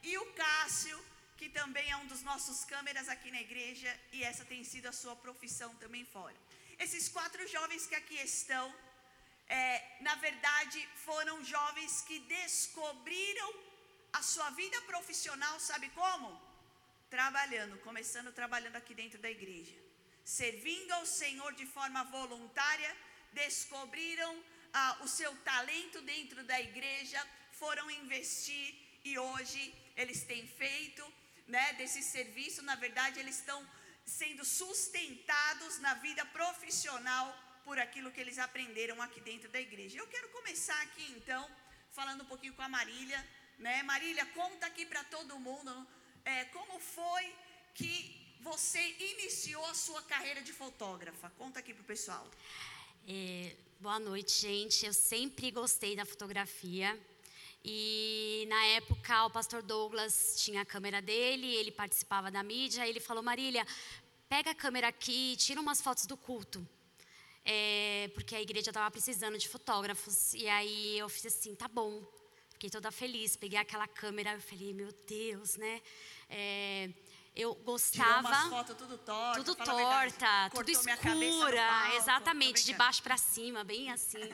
[0.00, 0.98] E o Cássio,
[1.36, 4.92] que também é um dos nossos câmeras aqui na igreja e essa tem sido a
[4.92, 6.36] sua profissão também fora.
[6.78, 8.72] Esses quatro jovens que aqui estão,
[9.48, 13.50] é, na verdade, foram jovens que descobriram
[14.12, 16.28] a sua vida profissional, sabe como?
[17.10, 19.74] Trabalhando, começando trabalhando aqui dentro da igreja,
[20.24, 22.96] servindo ao Senhor de forma voluntária,
[23.42, 24.32] descobriram
[24.72, 27.20] ah, o seu talento dentro da igreja,
[27.52, 29.62] foram investir e hoje
[29.96, 31.02] eles têm feito
[31.46, 33.60] né, desse serviço, na verdade, eles estão
[34.04, 37.26] sendo sustentados na vida profissional
[37.64, 39.98] por aquilo que eles aprenderam aqui dentro da igreja.
[39.98, 41.42] Eu quero começar aqui então,
[41.92, 43.20] falando um pouquinho com a Marília
[43.58, 43.82] né?
[43.82, 45.86] Marília, conta aqui para todo mundo
[46.24, 47.34] é, como foi
[47.74, 47.92] que
[48.40, 48.80] você
[49.12, 51.30] iniciou a sua carreira de fotógrafa.
[51.38, 52.28] Conta aqui para o pessoal.
[53.06, 54.86] É, boa noite, gente.
[54.86, 56.98] Eu sempre gostei da fotografia.
[57.62, 63.00] E na época o pastor Douglas tinha a câmera dele, ele participava da mídia, ele
[63.00, 63.66] falou: Marília,
[64.26, 66.66] pega a câmera aqui, tira umas fotos do culto.
[67.44, 70.32] É, porque a igreja estava precisando de fotógrafos.
[70.32, 72.02] E aí eu fiz assim, tá bom.
[72.52, 75.82] Fiquei toda feliz, peguei aquela câmera, eu falei, meu Deus, né?
[76.30, 76.88] É,
[77.34, 78.28] eu gostava.
[78.28, 79.42] Tirou fotos tudo torta.
[79.42, 82.78] Tudo torta, tudo escura, palco, exatamente, de brincando.
[82.78, 84.32] baixo para cima, bem assim.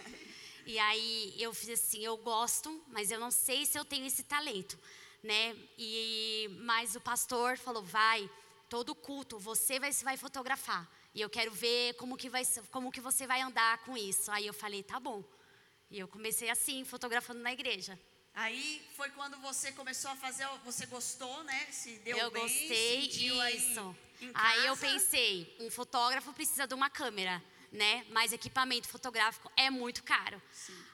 [0.67, 4.23] E aí eu fiz assim, eu gosto, mas eu não sei se eu tenho esse
[4.23, 4.79] talento,
[5.23, 5.57] né?
[5.79, 8.29] E mas o pastor falou, vai,
[8.69, 10.87] todo culto, você vai vai fotografar.
[11.15, 14.31] E eu quero ver como que vai como que você vai andar com isso.
[14.31, 15.25] Aí eu falei, tá bom.
[15.91, 17.99] E eu comecei assim, fotografando na igreja.
[18.35, 21.67] Aí foi quando você começou a fazer, você gostou, né?
[21.71, 23.97] Se deu eu bem, gostei sentiu aí isso.
[24.35, 28.07] Aí eu pensei, um fotógrafo precisa de uma câmera, né?
[28.11, 30.41] Mas equipamento fotográfico é muito caro.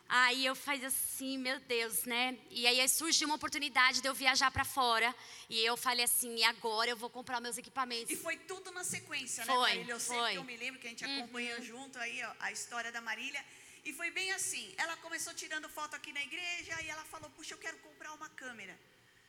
[0.09, 2.39] Aí eu fiz assim, meu Deus, né?
[2.51, 5.15] E aí surgiu uma oportunidade de eu viajar para fora.
[5.51, 8.11] E eu falei assim, e agora eu vou comprar meus equipamentos.
[8.11, 9.93] E foi tudo na sequência, né, Foi, Marília?
[9.93, 10.33] Eu sei foi.
[10.33, 13.45] que eu me lembro que a gente acompanhou junto aí ó, a história da Marília.
[13.87, 14.67] E foi bem assim.
[14.77, 18.29] Ela começou tirando foto aqui na igreja e ela falou: Puxa, eu quero comprar uma
[18.31, 18.77] câmera.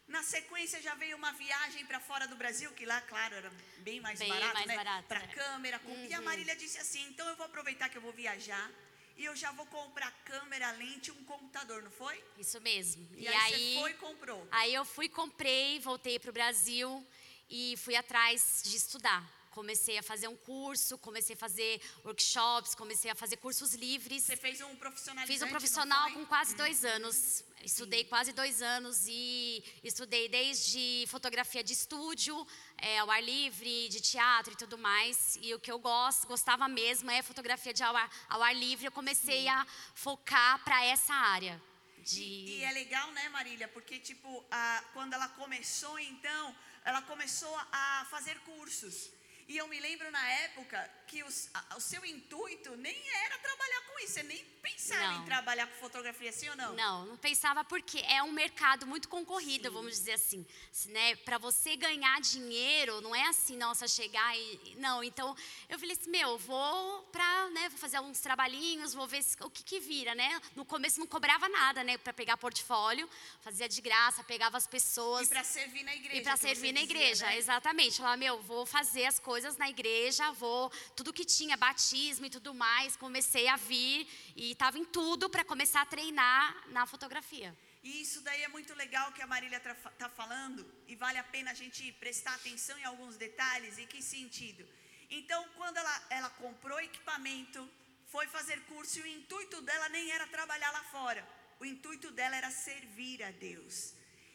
[0.08, 4.00] Na sequência já veio uma viagem para fora do Brasil, que lá, claro, era bem
[4.00, 5.04] mais Bem barato, mais né?
[5.08, 5.28] Para era.
[5.34, 5.78] câmera.
[5.80, 8.72] com- E a Marília disse assim: Então eu vou aproveitar que eu vou viajar
[9.16, 12.24] e eu já vou comprar câmera, lente e um computador, não foi?
[12.40, 13.08] Isso mesmo.
[13.16, 14.48] E, aí, você foi e comprou.
[14.50, 17.06] Aí eu fui, comprei, voltei para o Brasil
[17.48, 19.37] e fui atrás de estudar.
[19.62, 24.22] Comecei a fazer um curso, comecei a fazer workshops, comecei a fazer cursos livres.
[24.22, 27.44] Você fez um profissionalizante, Fiz um profissional com quase dois anos.
[27.64, 32.36] Estudei quase dois anos e estudei desde fotografia de estúdio,
[32.78, 35.40] é, ao ar livre, de teatro e tudo mais.
[35.42, 38.86] E o que eu gosto, gostava mesmo é fotografia de ao ar, ao ar livre.
[38.86, 39.66] Eu comecei a
[39.96, 41.60] focar para essa área.
[42.06, 42.22] De...
[42.22, 43.68] E, e é legal, né, Marília?
[43.68, 49.17] Porque, tipo, a- quando ela começou, então, ela começou a fazer cursos.
[49.48, 53.82] E eu me lembro na época que os- a- o seu intuito nem era trabalhar
[53.88, 54.14] com isso.
[54.16, 55.22] Você nem pensava Não.
[55.22, 56.74] em trabalhar com fotografia, sim ou não?
[56.76, 60.46] Não, não pensava porque é um mercado muito concorrido, vamos dizer assim,
[60.88, 61.16] né?
[61.18, 65.02] Para você ganhar dinheiro, não é assim, nossa, chegar e não.
[65.02, 65.34] Então
[65.70, 69.64] eu falei assim, meu, vou para, né, vou fazer uns trabalhinhos, vou ver o que
[69.64, 70.42] que vira, né?
[70.58, 75.28] No começo não cobrava nada, né, para pegar portfólio, fazia de graça, pegava as pessoas
[75.28, 76.18] E para servir na igreja.
[76.20, 77.38] e para servir na dizia, igreja, né?
[77.38, 77.96] exatamente.
[77.98, 80.72] Falar, meu, vou fazer as coisas na igreja, vou.
[80.96, 85.44] Tudo que tinha, batismo e tudo mais, comecei a vir e estava em tudo para
[85.44, 87.56] começar a treinar na fotografia.
[87.84, 91.52] E isso daí é muito legal que a Marília está falando, e vale a pena
[91.52, 93.78] a gente prestar atenção em alguns detalhes.
[93.78, 94.68] Em que sentido?
[95.10, 97.70] Então, quando ela, ela comprou equipamento,
[98.08, 101.28] foi fazer curso, e o intuito dela nem era trabalhar lá fora,
[101.60, 103.94] o intuito dela era servir a Deus.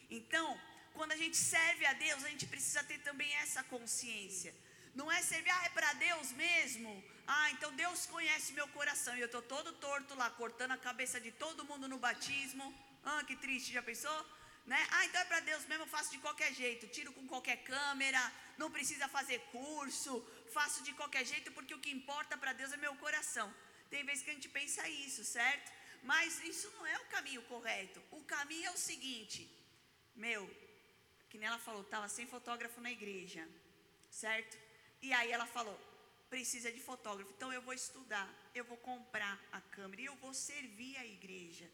[0.09, 0.59] Então,
[0.93, 4.53] quando a gente serve a Deus, a gente precisa ter também essa consciência.
[4.95, 7.03] Não é servir, ah, é para Deus mesmo.
[7.25, 9.15] Ah, então Deus conhece meu coração.
[9.15, 12.65] E eu estou todo torto lá, cortando a cabeça de todo mundo no batismo.
[13.03, 14.19] Ah, que triste, já pensou?
[14.65, 14.81] Né?
[14.91, 16.87] Ah, então é para Deus mesmo, eu faço de qualquer jeito.
[16.87, 18.21] Tiro com qualquer câmera,
[18.57, 20.25] não precisa fazer curso.
[20.53, 23.53] Faço de qualquer jeito, porque o que importa para Deus é meu coração.
[23.89, 25.71] Tem vezes que a gente pensa isso, certo?
[26.03, 28.01] Mas isso não é o caminho correto.
[28.11, 29.49] O caminho é o seguinte,
[30.15, 30.43] meu,
[31.29, 33.47] que nem ela falou, estava sem fotógrafo na igreja,
[34.09, 34.62] certo?
[35.03, 35.77] E aí ela falou,
[36.29, 40.33] precisa de fotógrafo, então eu vou estudar, eu vou comprar a câmera e eu vou
[40.33, 41.69] servir a igreja.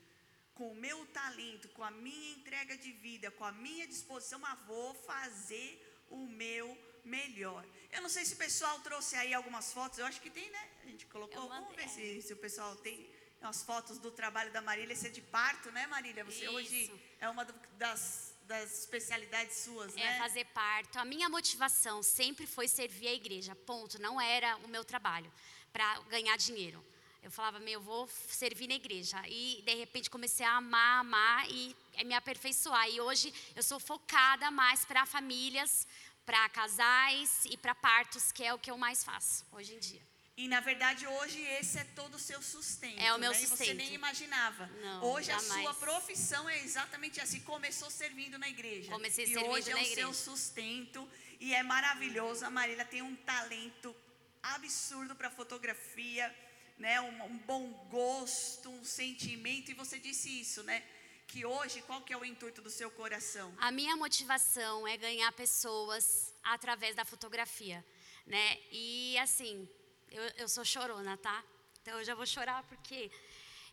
[0.56, 4.60] Com o meu talento, com a minha entrega de vida, com a minha disposição, mas
[4.66, 5.70] vou fazer
[6.10, 6.68] o meu
[7.06, 7.64] melhor.
[7.92, 10.70] Eu não sei se o pessoal trouxe aí algumas fotos, eu acho que tem, né?
[10.84, 13.10] A gente colocou, vamos ver se, se o pessoal tem
[13.42, 16.24] umas fotos do trabalho da Marília, esse é de parto, né Marília?
[16.26, 17.00] Você hoje Isso.
[17.20, 17.46] é uma
[17.78, 20.18] das, das especialidades suas, É né?
[20.18, 20.98] fazer parto.
[20.98, 24.02] A minha motivação sempre foi servir a igreja, ponto.
[24.02, 25.32] Não era o meu trabalho
[25.72, 26.84] para ganhar dinheiro.
[27.22, 29.22] Eu falava, meu, eu vou servir na igreja.
[29.28, 32.90] E de repente comecei a amar, amar e me aperfeiçoar.
[32.90, 35.88] E hoje eu sou focada mais para famílias,
[36.26, 40.09] para casais e para partos, que é o que eu mais faço hoje em dia.
[40.42, 42.98] E na verdade hoje esse é todo o seu sustento.
[42.98, 43.36] É o meu né?
[43.36, 43.76] E você sustento.
[43.76, 44.68] nem imaginava.
[44.82, 45.64] Não, hoje a jamais.
[45.64, 47.42] sua profissão é exatamente assim.
[47.42, 48.90] Começou servindo na igreja.
[48.90, 50.14] Comecei e servindo hoje é na o seu igreja.
[50.14, 51.06] sustento
[51.42, 52.46] e é maravilhoso.
[52.46, 53.94] A Marília tem um talento
[54.42, 56.34] absurdo para fotografia,
[56.78, 57.02] né?
[57.02, 59.72] Um, um bom gosto, um sentimento.
[59.72, 60.82] E você disse isso, né?
[61.28, 63.54] Que hoje qual que é o intuito do seu coração?
[63.60, 67.86] A minha motivação é ganhar pessoas através da fotografia,
[68.26, 68.58] né?
[68.72, 69.68] E assim,
[70.12, 71.44] eu, eu sou chorona, tá?
[71.82, 73.12] Então eu já vou chorar porque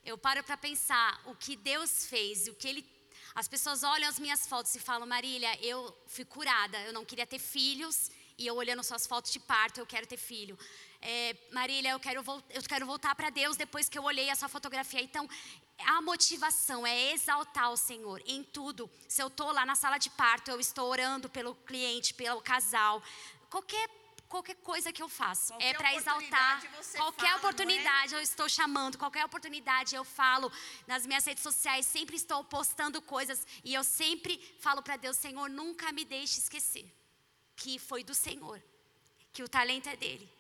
[0.05, 2.97] eu paro para pensar o que Deus fez, o que Ele.
[3.35, 7.27] As pessoas olham as minhas fotos e falam, Marília, eu fui curada, eu não queria
[7.27, 10.59] ter filhos e eu olhando suas fotos de parto, eu quero ter filho.
[11.01, 15.01] É, Marília, eu quero, eu quero voltar para Deus depois que eu olhei essa fotografia.
[15.01, 15.29] Então,
[15.79, 18.91] a motivação é exaltar o Senhor em tudo.
[19.09, 23.03] Se eu estou lá na sala de parto, eu estou orando pelo cliente, pelo casal.
[23.51, 23.89] Qualquer
[24.29, 25.53] qualquer coisa que eu faço.
[25.53, 26.63] Qualquer é para exaltar.
[26.97, 28.19] Qualquer fala, oportunidade é?
[28.19, 30.51] eu estou chamando, qualquer oportunidade eu falo
[30.87, 35.49] nas minhas redes sociais, sempre estou postando coisas e eu sempre falo para Deus, Senhor,
[35.49, 36.87] nunca me deixe esquecer
[37.57, 38.63] que foi do Senhor,
[39.33, 40.31] que o talento é dele.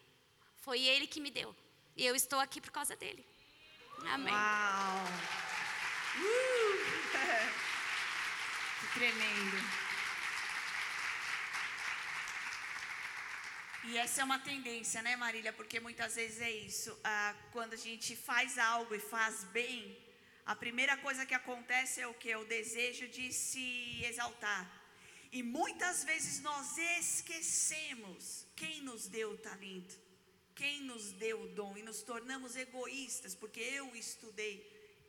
[0.58, 1.56] Foi ele que me deu.
[1.96, 3.24] E eu estou aqui por causa dele.
[4.12, 4.32] Amém.
[4.32, 5.04] Uau!
[6.18, 6.76] Uh!
[8.80, 9.85] que tremendo.
[13.88, 15.52] E essa é uma tendência, né, Marília?
[15.52, 16.98] Porque muitas vezes é isso.
[17.04, 19.96] Ah, quando a gente faz algo e faz bem,
[20.44, 22.34] a primeira coisa que acontece é o que?
[22.34, 24.64] O desejo de se exaltar.
[25.32, 30.06] E muitas vezes nós esquecemos quem nos deu o talento
[30.56, 34.56] quem nos deu o dom e nos tornamos egoístas, porque eu estudei,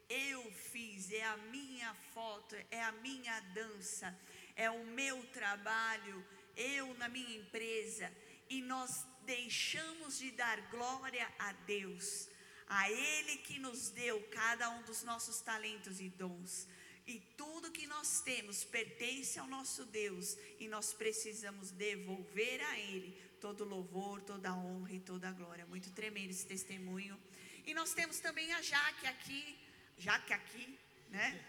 [0.10, 4.14] eu fiz, é a minha foto, é a minha dança,
[4.58, 6.24] é o meu trabalho,
[6.58, 8.12] eu na minha empresa,
[8.50, 12.30] e nós deixamos de dar glória a Deus,
[12.68, 16.68] a Ele que nos deu cada um dos nossos talentos e dons.
[17.06, 23.18] E tudo que nós temos pertence ao nosso Deus e nós precisamos devolver a Ele
[23.40, 25.66] todo louvor, toda honra e toda glória.
[25.66, 27.18] Muito tremendo esse testemunho.
[27.66, 29.58] E nós temos também a Jaque aqui,
[29.98, 30.78] Jaque aqui,
[31.10, 31.46] né?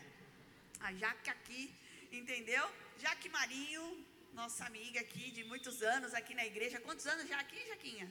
[0.80, 1.74] A Jaque aqui,
[2.12, 2.64] entendeu?
[2.98, 4.06] Jaque Marinho,
[4.40, 6.80] nossa amiga aqui de muitos anos aqui na igreja.
[6.86, 8.06] Quantos anos já aqui, Jaquinha?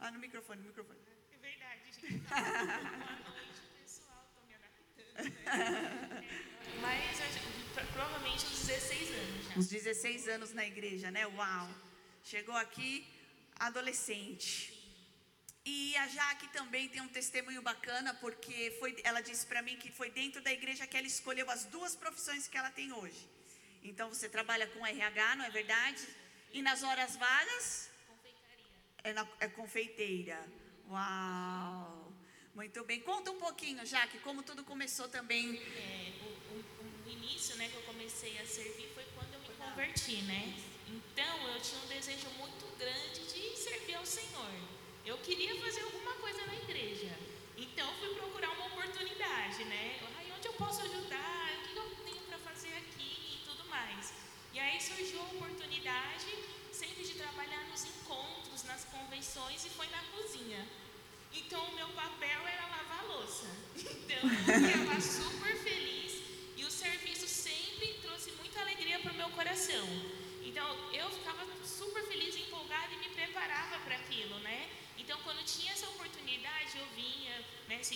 [0.00, 1.00] Ah, no microfone, no microfone.
[1.36, 2.24] É verdade, gente.
[2.28, 4.22] Boa noite, pessoal.
[4.34, 5.04] Tô me adaptando.
[6.80, 9.58] Mas provavelmente uns 16 anos já.
[9.58, 11.26] Uns 16 anos na igreja, né?
[11.26, 11.68] Uau!
[12.22, 12.90] Chegou aqui
[13.68, 14.52] adolescente.
[15.66, 19.92] E a Jaque também tem um testemunho bacana, porque foi, ela disse para mim que
[19.92, 23.37] foi dentro da igreja que ela escolheu as duas profissões que ela tem hoje.
[23.82, 26.06] Então você trabalha com RH, não é verdade?
[26.52, 27.90] E nas horas vagas?
[29.04, 30.38] É, na, é confeiteira.
[30.90, 32.12] Uau!
[32.54, 33.00] Muito bem.
[33.00, 35.56] Conta um pouquinho, Jaque, como tudo começou também.
[35.56, 39.54] É, o, o, o início né, que eu comecei a servir foi quando eu me
[39.56, 40.54] converti, né?
[40.88, 44.50] Então eu tinha um desejo muito grande de servir ao Senhor.
[45.04, 47.16] Eu queria fazer alguma coisa na igreja.
[47.56, 50.00] Então fui procurar uma oportunidade, né?
[50.16, 51.52] Ai, onde eu posso ajudar?
[51.58, 54.12] O que eu tenho para fazer aqui e tudo mais.
[54.58, 56.26] E aí surgiu a oportunidade
[56.72, 60.66] sempre de trabalhar nos encontros, nas convenções e foi na cozinha.
[61.32, 63.46] Então o meu papel era lavar louça.
[63.78, 66.12] Então eu estava super feliz
[66.56, 69.86] e o serviço sempre trouxe muita alegria para o meu coração.
[70.42, 74.68] Então eu ficava super feliz, empolgada e me preparava para aquilo, né?
[74.98, 77.80] Então quando tinha essa oportunidade eu vinha, né?
[77.84, 77.94] Se,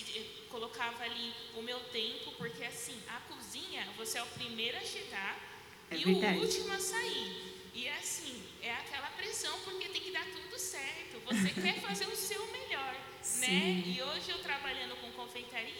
[0.49, 5.52] colocava ali o meu tempo, porque assim a cozinha você é o primeiro a chegar
[5.93, 6.37] é e verdade.
[6.37, 7.69] o último a sair.
[7.73, 11.19] E assim é aquela pressão porque tem que dar tudo certo.
[11.25, 12.95] Você quer fazer o seu melhor,
[13.39, 13.83] né?
[13.85, 15.73] E hoje eu trabalhando com confeitaria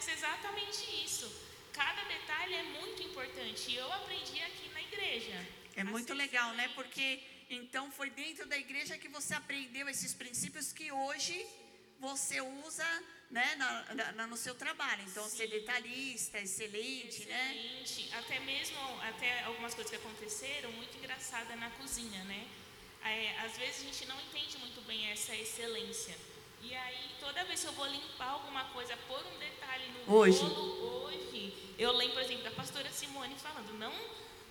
[0.00, 1.30] acontece exatamente isso.
[1.72, 3.70] Cada detalhe é muito importante.
[3.70, 5.46] E eu aprendi aqui na igreja.
[5.76, 6.68] É muito legal, né?
[6.74, 11.46] Porque então foi dentro da igreja que você aprendeu esses princípios que hoje
[12.00, 12.86] você usa
[13.30, 15.02] né, na, na, no seu trabalho.
[15.06, 15.36] Então, Sim.
[15.36, 17.54] ser detalhista, excelente, né?
[17.54, 18.18] excelente, né?
[18.18, 22.46] Até mesmo, até algumas coisas que aconteceram, muito engraçada na cozinha, né?
[23.04, 26.16] É, às vezes a gente não entende muito bem essa excelência.
[26.62, 30.38] E aí, toda vez que eu vou limpar alguma coisa, pôr um detalhe no hoje.
[30.40, 33.92] bolo, hoje, eu lembro, por exemplo, da pastora Simone falando, não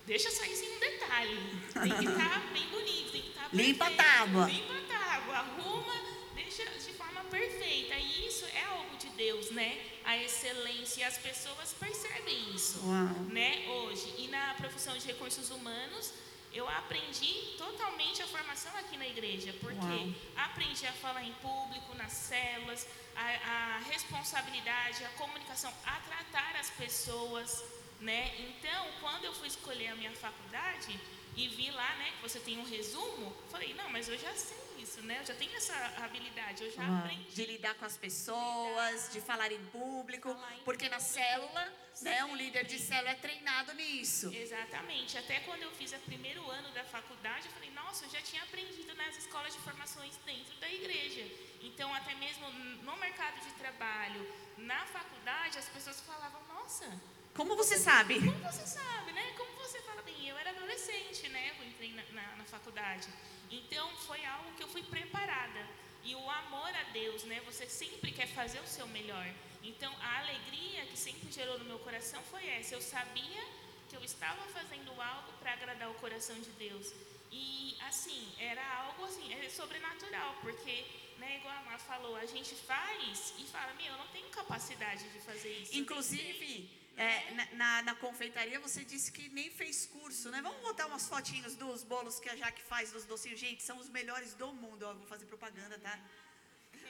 [0.07, 1.37] deixa sair sem um detalhe.
[1.73, 4.45] Tem que estar tá bem bonito, tem que estar tá Limpa a tábua.
[4.47, 5.93] Limpa a tábua, arruma,
[6.33, 6.93] deixa de
[7.29, 7.95] perfeita.
[7.95, 9.77] E isso é algo de Deus, né?
[10.03, 13.07] A excelência, as pessoas percebem isso, Uau.
[13.31, 13.65] né?
[13.69, 14.13] Hoje.
[14.17, 16.13] E na profissão de recursos humanos,
[16.53, 20.13] eu aprendi totalmente a formação aqui na igreja, porque Uau.
[20.35, 26.69] aprendi a falar em público, nas células, a, a responsabilidade, a comunicação, a tratar as
[26.71, 27.63] pessoas,
[27.99, 28.33] né?
[28.39, 30.99] Então, quando eu fui escolher a minha faculdade
[31.35, 34.68] e vi lá, né, que você tem um resumo, falei, não, mas eu já sei
[34.81, 35.19] isso, né?
[35.21, 35.73] Eu já tenho essa
[36.03, 36.99] habilidade, eu já uhum.
[36.99, 37.31] aprendi.
[37.31, 40.95] De lidar com as pessoas, de falar em público, falar em porque público.
[40.95, 44.33] na célula, né, um líder de célula é treinado nisso.
[44.33, 45.17] Exatamente.
[45.17, 48.41] Até quando eu fiz o primeiro ano da faculdade, eu falei, nossa, eu já tinha
[48.43, 51.25] aprendido nas escolas de formações dentro da igreja.
[51.61, 52.49] Então, até mesmo
[52.83, 54.21] no mercado de trabalho,
[54.57, 56.85] na faculdade as pessoas falavam, nossa,
[57.33, 58.19] Como você sabe?
[58.19, 59.33] como você sabe, né?
[59.37, 60.27] Como você fala bem?
[60.27, 61.53] Eu era adolescente, né?
[61.57, 63.07] Eu entrei na, na, na faculdade.
[63.51, 65.65] Então foi algo que eu fui preparada.
[66.03, 67.41] E o amor a Deus, né?
[67.45, 69.27] Você sempre quer fazer o seu melhor.
[69.63, 72.75] Então a alegria que sempre gerou no meu coração foi essa.
[72.75, 73.43] Eu sabia
[73.89, 76.93] que eu estava fazendo algo para agradar o coração de Deus.
[77.31, 80.85] E assim, era algo assim, é sobrenatural, porque,
[81.17, 85.07] né, igual a Mar falou, a gente faz e fala, meu, eu não tenho capacidade
[85.09, 85.77] de fazer isso.
[85.77, 86.69] Inclusive,
[87.05, 90.41] é, na, na, na confeitaria você disse que nem fez curso, né?
[90.41, 93.39] Vamos botar umas fotinhos dos bolos que a Jaque faz, dos docinhos.
[93.39, 94.83] Gente, são os melhores do mundo.
[94.85, 95.97] Ó, vou fazer propaganda, tá?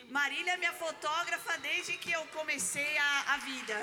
[0.10, 3.78] Marília é minha fotógrafa desde que eu comecei a, a vida.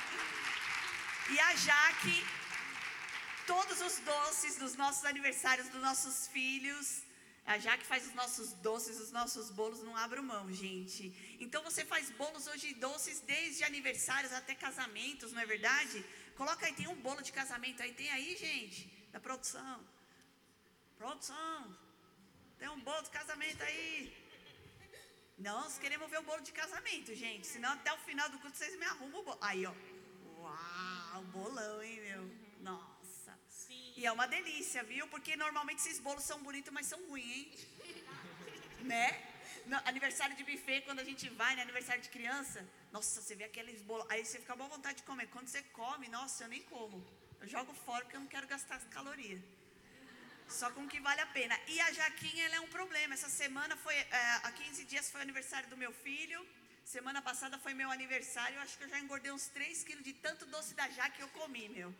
[1.30, 2.26] e a Jaque,
[3.46, 7.04] todos os doces dos nossos aniversários dos nossos filhos.
[7.46, 11.12] A Jaque faz os nossos doces, os nossos bolos, não abro mão, gente.
[11.38, 16.02] Então você faz bolos hoje doces desde aniversários até casamentos, não é verdade?
[16.36, 19.86] Coloca aí, tem um bolo de casamento aí, tem aí, gente, da produção.
[20.96, 21.78] Produção,
[22.58, 24.24] tem um bolo de casamento aí.
[25.36, 27.46] Nós queremos ver o bolo de casamento, gente.
[27.46, 29.38] Senão até o final do culto vocês me arrumam o bolo.
[29.42, 29.74] Aí, ó.
[30.38, 32.43] Uau, bolão, hein, meu?
[33.96, 35.06] E é uma delícia, viu?
[35.06, 38.04] Porque normalmente esses bolos são bonitos, mas são ruins, hein?
[38.92, 39.06] né?
[39.66, 41.62] No aniversário de buffet, quando a gente vai, né?
[41.62, 42.66] Aniversário de criança.
[42.90, 44.04] Nossa, você vê aqueles bolos.
[44.10, 45.28] Aí você fica boa vontade de comer.
[45.28, 47.06] Quando você come, nossa, eu nem como.
[47.40, 49.40] Eu jogo fora porque eu não quero gastar caloria.
[50.48, 51.58] Só com o que vale a pena.
[51.68, 53.14] E a Jaquinha, ela é um problema.
[53.14, 56.44] Essa semana foi, é, há 15 dias foi o aniversário do meu filho.
[56.84, 58.56] Semana passada foi meu aniversário.
[58.56, 61.22] Eu acho que eu já engordei uns 3 quilos de tanto doce da Jaque que
[61.22, 61.94] eu comi, meu.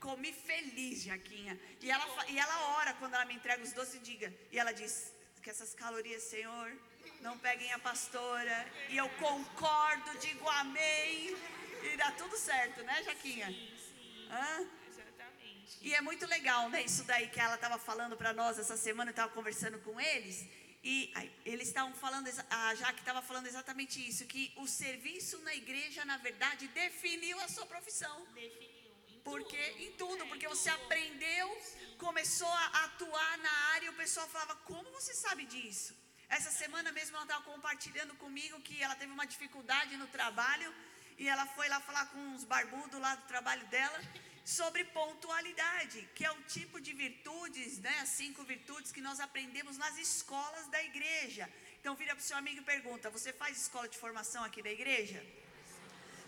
[0.00, 1.58] Comi feliz, Jaquinha.
[1.80, 4.32] E ela, e ela ora quando ela me entrega os doces e diga.
[4.52, 6.72] E ela diz que essas calorias, Senhor,
[7.20, 8.72] não peguem a pastora.
[8.90, 11.36] E eu concordo, digo amém.
[11.82, 13.48] E dá tudo certo, né, Jaquinha?
[13.48, 14.28] Sim, sim.
[14.30, 14.66] Hã?
[14.88, 15.78] Exatamente.
[15.82, 16.82] E é muito legal, né?
[16.82, 20.46] Isso daí que ela estava falando para nós essa semana, eu estava conversando com eles.
[20.82, 25.54] E ai, eles estavam falando, a Jaque estava falando exatamente isso, que o serviço na
[25.54, 28.26] igreja, na verdade, definiu a sua profissão.
[28.34, 28.73] Definiu.
[29.24, 31.46] Porque em tudo, porque você aprendeu,
[31.98, 35.92] começou a atuar na área e o pessoal falava: "Como você sabe disso?"
[36.36, 40.70] Essa semana mesmo ela estava compartilhando comigo que ela teve uma dificuldade no trabalho
[41.18, 44.00] e ela foi lá falar com uns barbudos lá do trabalho dela
[44.44, 49.78] sobre pontualidade, que é um tipo de virtudes, né, as cinco virtudes que nós aprendemos
[49.78, 51.50] nas escolas da igreja.
[51.80, 54.72] Então vira para o seu amigo e pergunta: "Você faz escola de formação aqui da
[54.78, 55.24] igreja?"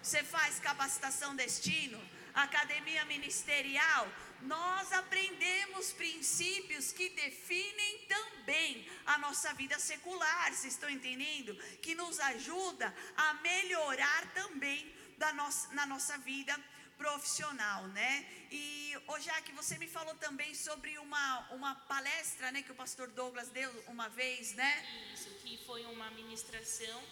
[0.02, 2.00] Você faz capacitação destino,
[2.42, 4.06] academia ministerial.
[4.42, 11.56] Nós aprendemos princípios que definem também a nossa vida secular, vocês estão entendendo?
[11.80, 16.54] Que nos ajuda a melhorar também da nossa, na nossa vida
[16.96, 18.26] profissional, né?
[18.50, 23.08] E, ô Jaque, você me falou também sobre uma, uma palestra, né, que o pastor
[23.10, 24.86] Douglas deu uma vez, né?
[25.12, 27.02] Isso, que foi uma ministração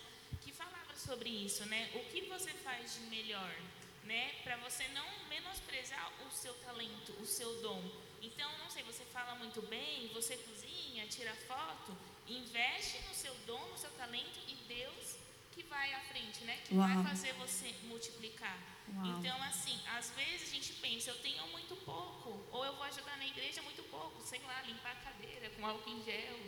[0.41, 1.91] que falava sobre isso, né?
[1.95, 3.55] O que você faz de melhor,
[4.05, 4.35] né?
[4.43, 7.83] Para você não menosprezar o seu talento, o seu dom.
[8.21, 11.97] Então, não sei, você fala muito bem, você cozinha, tira foto,
[12.27, 15.17] investe no seu dom, no seu talento e Deus
[15.55, 16.59] que vai à frente, né?
[16.67, 17.05] Que vai Uau.
[17.05, 18.59] fazer você multiplicar.
[18.93, 19.07] Uau.
[19.07, 23.17] Então, assim, às vezes a gente pensa, eu tenho muito pouco, ou eu vou ajudar
[23.19, 26.39] na igreja muito pouco, sei lá, limpar a cadeira com álcool em gel,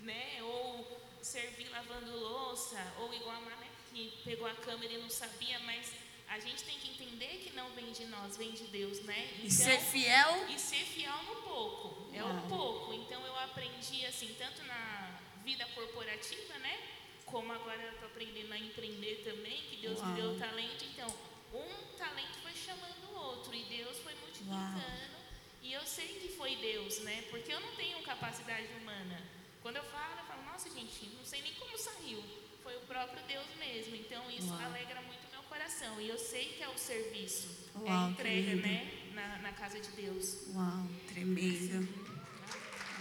[0.00, 0.42] né?
[0.42, 5.58] Ou servir lavando louça, ou igual a Mané, que pegou a câmera e não sabia,
[5.60, 5.92] mas
[6.28, 9.30] a gente tem que entender que não vem de nós, vem de Deus, né?
[9.42, 10.46] E ser fiel.
[10.48, 12.46] e ser fiel no pouco, é o Uau.
[12.48, 12.94] pouco.
[12.94, 16.78] Então eu aprendi assim, tanto na vida corporativa, né?
[17.24, 20.14] Como agora eu estou aprendendo a empreender também, que Deus me Uau.
[20.14, 20.84] deu talento.
[20.84, 21.08] Então,
[21.52, 25.16] um talento foi chamando o outro e Deus foi multiplicando.
[25.62, 27.24] E eu sei que foi Deus, né?
[27.30, 29.20] Porque eu não tenho capacidade humana.
[29.62, 32.22] Quando eu falo, eu falo, nossa gente, não sei nem como saiu.
[32.62, 33.96] Foi o próprio Deus mesmo.
[33.96, 34.64] Então isso Uau.
[34.64, 35.25] alegra muito
[35.56, 35.98] coração.
[36.00, 38.68] E eu sei que é o serviço, é Uau, a entrega, querida.
[38.68, 39.12] né?
[39.14, 40.26] Na, na casa de Deus.
[40.54, 41.78] Uau, tremendo.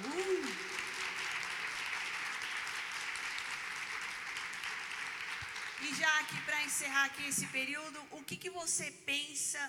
[0.06, 0.66] Uh.
[5.86, 9.62] E já aqui para encerrar aqui esse período, o que, que você pensa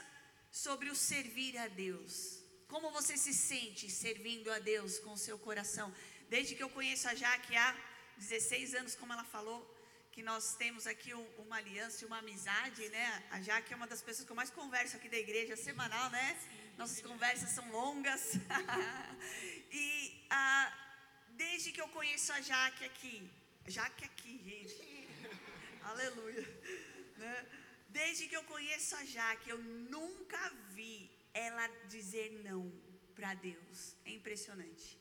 [0.50, 2.38] sobre o servir a Deus?
[2.68, 5.92] Como você se sente servindo a Deus com o seu coração?
[6.28, 7.76] Desde que eu conheço a Jaque há
[8.16, 9.75] 16 anos, como ela falou,
[10.16, 13.06] que nós temos aqui um- uma aliança e uma amizade, né?
[13.30, 16.28] A Jaque é uma das pessoas que eu mais converso aqui da igreja, semanal, né?
[16.78, 18.22] Nossas conversas são longas.
[19.70, 19.86] e
[20.30, 20.66] ah,
[21.42, 23.30] desde que eu conheço a Jaque aqui,
[23.66, 25.06] Jaque aqui, gente.
[25.82, 26.44] Aleluia.
[27.18, 27.46] Né?
[27.90, 29.58] desde que eu conheço a Jaque, eu
[29.96, 30.40] nunca
[30.70, 32.62] vi ela dizer não
[33.14, 33.94] para Deus.
[34.06, 34.98] É impressionante.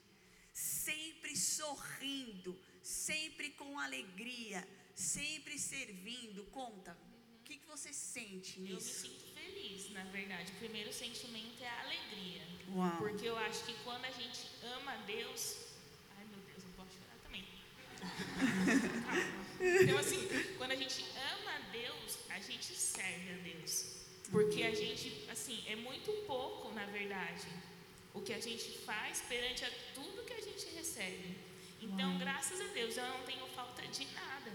[0.53, 2.51] Sempre sorrindo,
[2.81, 4.61] sempre com alegria,
[4.95, 6.45] sempre servindo.
[6.45, 6.97] Conta,
[7.39, 9.01] o que, que você sente Eu me nisso?
[9.01, 10.51] sinto feliz, na verdade.
[10.53, 12.41] O primeiro sentimento é a alegria.
[12.73, 12.97] Uau.
[12.97, 15.57] Porque eu acho que quando a gente ama a Deus.
[16.17, 17.45] Ai meu Deus, não posso chorar também.
[19.83, 20.27] então, assim,
[20.57, 24.05] quando a gente ama a Deus, a gente serve a Deus.
[24.31, 27.47] Porque a gente, assim, é muito pouco, na verdade,
[28.13, 31.37] o que a gente faz perante a tudo que a gente recebe.
[31.79, 34.51] Então, graças a Deus, eu não tenho falta de nada.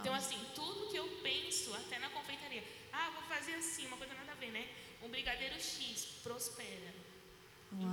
[0.00, 2.62] Então, assim, tudo que eu penso, até na confeitaria,
[2.92, 4.68] ah, vou fazer assim, uma coisa nada a ver, né?
[5.02, 6.94] Um brigadeiro X prospera.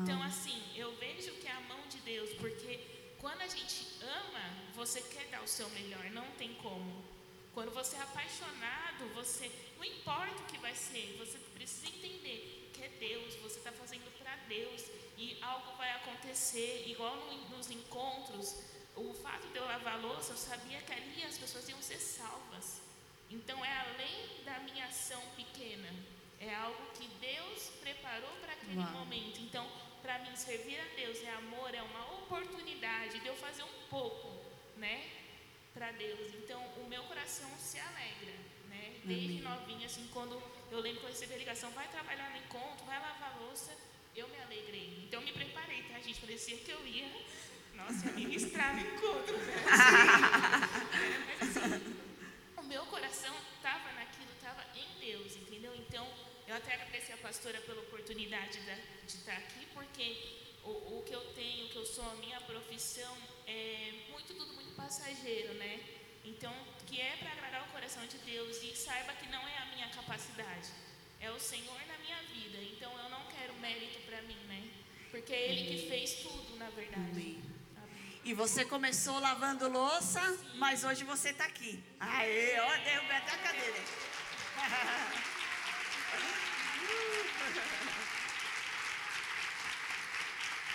[0.03, 2.79] Então, assim, eu vejo que é a mão de Deus, porque
[3.19, 7.03] quando a gente ama, você quer dar o seu melhor, não tem como.
[7.53, 9.51] Quando você é apaixonado, você.
[9.77, 14.09] Não importa o que vai ser, você precisa entender que é Deus, você está fazendo
[14.19, 14.83] para Deus
[15.17, 18.55] e algo vai acontecer, igual no- nos encontros.
[18.95, 22.81] O fato de eu lavar louça, eu sabia que ali as pessoas iam ser salvas.
[23.29, 25.89] Então é além da minha ação pequena,
[26.39, 28.91] é algo que Deus preparou para aquele Uau.
[28.91, 29.39] momento.
[29.39, 29.65] Então,
[30.01, 34.43] para mim, servir a Deus é amor, é uma oportunidade de eu fazer um pouco,
[34.77, 35.09] né,
[35.73, 36.33] para Deus.
[36.35, 38.33] Então, o meu coração se alegra,
[38.67, 38.99] né?
[39.05, 42.85] Desde novinha, assim, quando eu lembro que eu recebi a ligação, vai trabalhar no encontro,
[42.85, 43.71] vai lavar louça,
[44.15, 45.05] eu me alegrei.
[45.07, 46.19] Então, eu me preparei, tá, gente?
[46.19, 47.09] Parecia que eu ia,
[47.75, 49.53] nossa, ia ministrar no encontro, né?
[51.39, 51.95] Mas assim,
[52.57, 55.73] o meu coração estava naquilo, estava em Deus, entendeu?
[55.75, 56.07] Então,
[56.47, 58.75] eu até agradecer a pastora pela oportunidade da-
[59.07, 60.15] de estar aqui, porque
[60.63, 63.15] o, o que eu tenho, o que eu sou, a minha profissão,
[63.47, 65.79] é muito, tudo muito passageiro, né?
[66.25, 66.53] Então,
[66.87, 69.87] que é para agradar o coração de Deus e saiba que não é a minha
[69.89, 70.69] capacidade,
[71.19, 72.57] é o Senhor na minha vida.
[72.61, 74.63] Então, eu não quero mérito para mim, né?
[75.11, 77.09] Porque é Ele que fez tudo, na verdade.
[77.11, 77.52] Amém.
[78.23, 80.21] E você começou lavando louça,
[80.55, 81.83] mas hoje você está aqui.
[81.99, 83.79] Aê, ó, derrubei até a cadeira.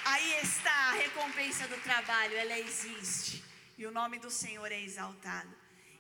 [0.05, 3.45] Aí está a recompensa do trabalho, ela existe.
[3.77, 5.55] E o nome do Senhor é exaltado.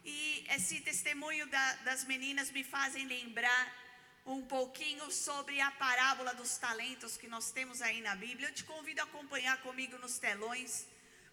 [0.05, 3.76] E esse testemunho da- das meninas me fazem lembrar
[4.24, 8.49] um pouquinho sobre a parábola dos talentos que nós temos aí na Bíblia.
[8.49, 10.86] Eu te convido a acompanhar comigo nos telões,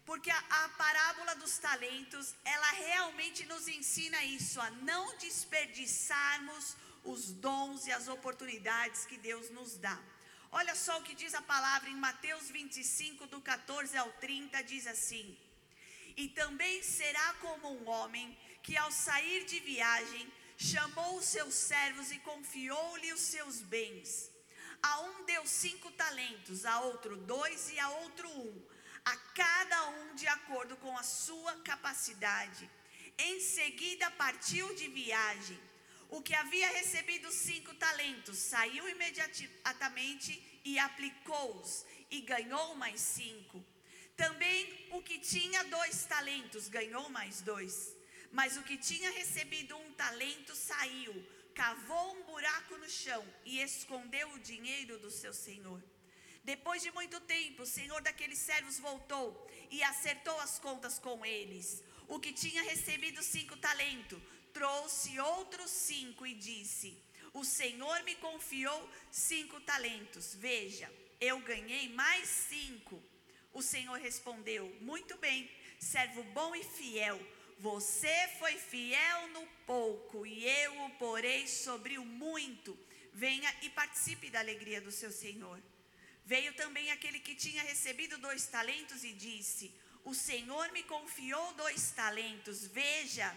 [0.06, 7.32] porque a, a parábola dos talentos, ela realmente nos ensina isso, a não desperdiçarmos os
[7.32, 10.00] dons e as oportunidades que Deus nos dá.
[10.52, 14.86] Olha só o que diz a palavra em Mateus 25, do 14 ao 30, diz
[14.86, 15.36] assim:
[16.16, 22.12] E também será como um homem que, ao sair de viagem, chamou os seus servos
[22.12, 24.30] e confiou-lhe os seus bens.
[24.82, 28.66] A um deu cinco talentos, a outro dois e a outro um,
[29.06, 32.68] a cada um de acordo com a sua capacidade.
[33.16, 35.58] Em seguida partiu de viagem.
[36.08, 43.64] O que havia recebido cinco talentos saiu imediatamente e aplicou-os, e ganhou mais cinco.
[44.16, 47.94] Também o que tinha dois talentos ganhou mais dois.
[48.32, 51.14] Mas o que tinha recebido um talento saiu,
[51.54, 55.80] cavou um buraco no chão e escondeu o dinheiro do seu senhor.
[56.46, 59.26] Depois de muito tempo, o senhor daqueles servos voltou
[59.68, 61.82] e acertou as contas com eles.
[62.06, 64.22] O que tinha recebido cinco talentos
[64.52, 66.96] trouxe outros cinco e disse:
[67.34, 70.36] O senhor me confiou cinco talentos.
[70.36, 70.88] Veja,
[71.20, 73.02] eu ganhei mais cinco.
[73.52, 77.18] O senhor respondeu: Muito bem, servo bom e fiel.
[77.58, 82.78] Você foi fiel no pouco e eu o porei sobre o muito.
[83.12, 85.60] Venha e participe da alegria do seu senhor.
[86.26, 89.72] Veio também aquele que tinha recebido dois talentos e disse:
[90.04, 92.66] O Senhor me confiou dois talentos.
[92.66, 93.28] Veja,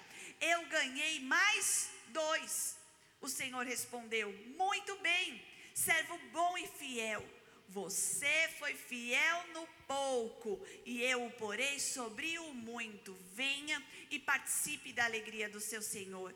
[0.42, 2.76] eu ganhei mais dois.
[3.22, 5.40] O Senhor respondeu: Muito bem,
[5.72, 7.24] servo bom e fiel.
[7.68, 13.14] Você foi fiel no pouco, e eu o porei sobre o muito.
[13.36, 16.34] Venha e participe da alegria do seu Senhor.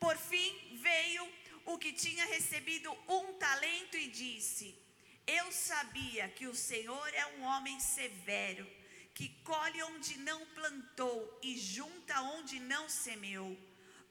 [0.00, 1.32] Por fim veio
[1.66, 4.82] o que tinha recebido um talento e disse:
[5.26, 8.66] Eu sabia que o Senhor é um homem severo,
[9.14, 13.56] que colhe onde não plantou e junta onde não semeou.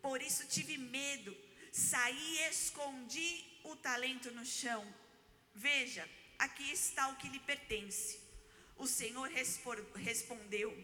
[0.01, 1.35] Por isso tive medo,
[1.71, 4.83] saí e escondi o talento no chão.
[5.53, 6.09] Veja,
[6.39, 8.19] aqui está o que lhe pertence.
[8.75, 10.75] O Senhor respondeu: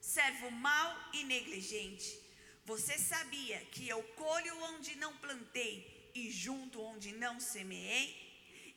[0.00, 2.20] Servo mau e negligente.
[2.64, 8.21] Você sabia que eu colho onde não plantei e junto onde não semeei?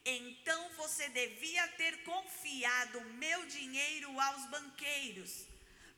[0.05, 5.47] Então você devia ter confiado meu dinheiro aos banqueiros,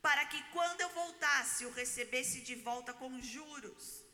[0.01, 4.05] para que quando eu voltasse o recebesse de volta com juros.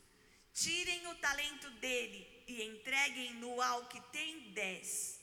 [0.52, 5.20] Tirem o talento dele e entreguem-no ao que tem dez,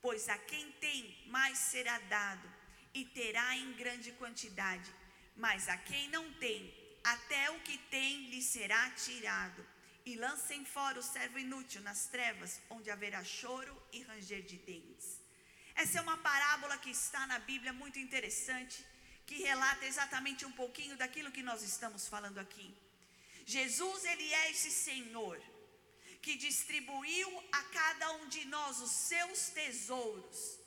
[0.00, 2.50] pois a quem tem mais será dado
[2.94, 4.90] e terá em grande quantidade,
[5.36, 6.72] mas a quem não tem,
[7.02, 9.73] até o que tem lhe será tirado.
[10.04, 15.20] E lancem fora o servo inútil nas trevas, onde haverá choro e ranger de dentes.
[15.74, 18.84] Essa é uma parábola que está na Bíblia muito interessante,
[19.26, 22.68] que relata exatamente um pouquinho daquilo que nós estamos falando aqui.
[23.46, 25.40] Jesus, ele é esse Senhor
[26.24, 30.58] que distribuiu a cada um de nós os seus tesouros,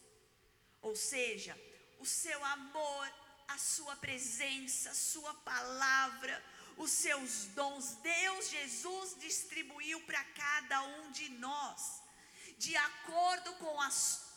[0.81, 1.57] ou seja,
[1.99, 3.11] o seu amor,
[3.47, 6.35] a sua presença, a sua palavra,
[6.77, 7.95] os seus dons.
[7.95, 12.01] Deus, Jesus, distribuiu para cada um de nós,
[12.57, 13.89] de acordo com a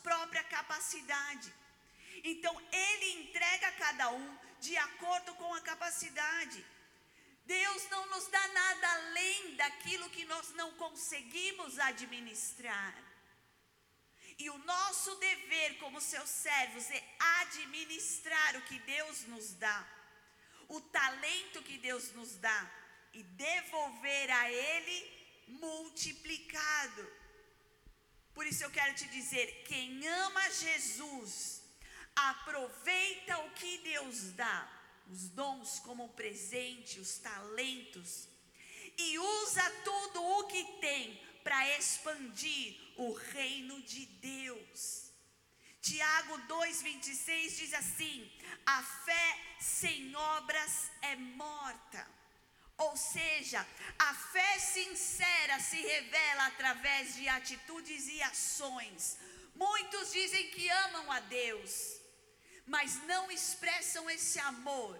[0.03, 1.53] própria capacidade.
[2.23, 6.65] Então, Ele entrega a cada um de acordo com a capacidade.
[7.45, 12.95] Deus não nos dá nada além daquilo que nós não conseguimos administrar.
[14.37, 19.87] E o nosso dever como seus servos é administrar o que Deus nos dá,
[20.71, 22.71] o talento que Deus nos dá,
[23.13, 24.97] e devolver a Ele
[25.47, 27.05] multiplicado.
[28.33, 31.61] Por isso eu quero te dizer: quem ama Jesus,
[32.15, 34.57] aproveita o que Deus dá,
[35.07, 38.29] os dons como presente, os talentos,
[38.97, 45.10] e usa tudo o que tem para expandir o reino de Deus.
[45.81, 48.31] Tiago 2,26 diz assim:
[48.65, 49.27] a fé
[49.59, 52.07] sem obras é morta.
[52.77, 53.65] Ou seja,
[53.99, 59.17] a fé sincera se revela através de atitudes e ações.
[59.55, 61.99] Muitos dizem que amam a Deus,
[62.65, 64.97] mas não expressam esse amor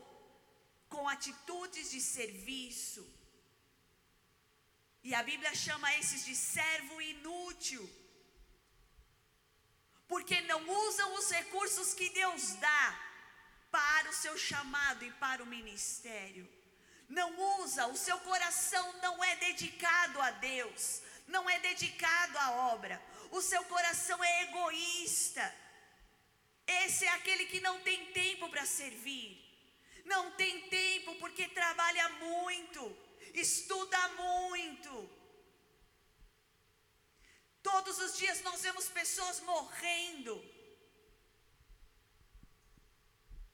[0.89, 3.03] com atitudes de serviço.
[5.03, 7.83] E a Bíblia chama esses de servo inútil,
[10.11, 12.99] porque não usam os recursos que Deus dá
[13.71, 16.45] para o seu chamado e para o ministério.
[17.07, 17.29] Não
[17.61, 23.01] usa, o seu coração não é dedicado a Deus, não é dedicado à obra.
[23.31, 25.45] O seu coração é egoísta.
[26.67, 29.41] Esse é aquele que não tem tempo para servir.
[30.03, 32.97] Não tem tempo porque trabalha muito,
[33.33, 35.20] estuda muito.
[37.63, 40.33] Todos os dias nós vemos pessoas morrendo.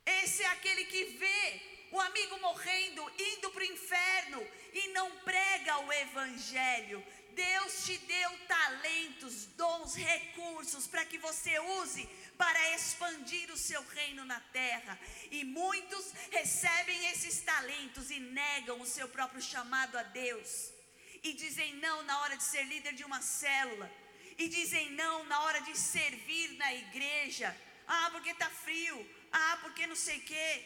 [0.05, 5.79] Esse é aquele que vê o amigo morrendo, indo para o inferno e não prega
[5.79, 7.05] o evangelho.
[7.31, 14.25] Deus te deu talentos, dons, recursos para que você use para expandir o seu reino
[14.25, 14.99] na terra.
[15.29, 20.76] E muitos recebem esses talentos e negam o seu próprio chamado a Deus.
[21.23, 23.91] E dizem não na hora de ser líder de uma célula.
[24.37, 27.55] E dizem não na hora de servir na igreja.
[27.87, 28.97] Ah, porque está frio.
[29.31, 30.65] Ah, porque não sei o quê.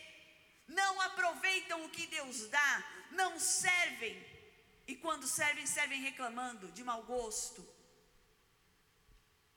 [0.67, 3.07] Não aproveitam o que Deus dá.
[3.11, 4.15] Não servem.
[4.87, 7.61] E quando servem, servem reclamando de mau gosto.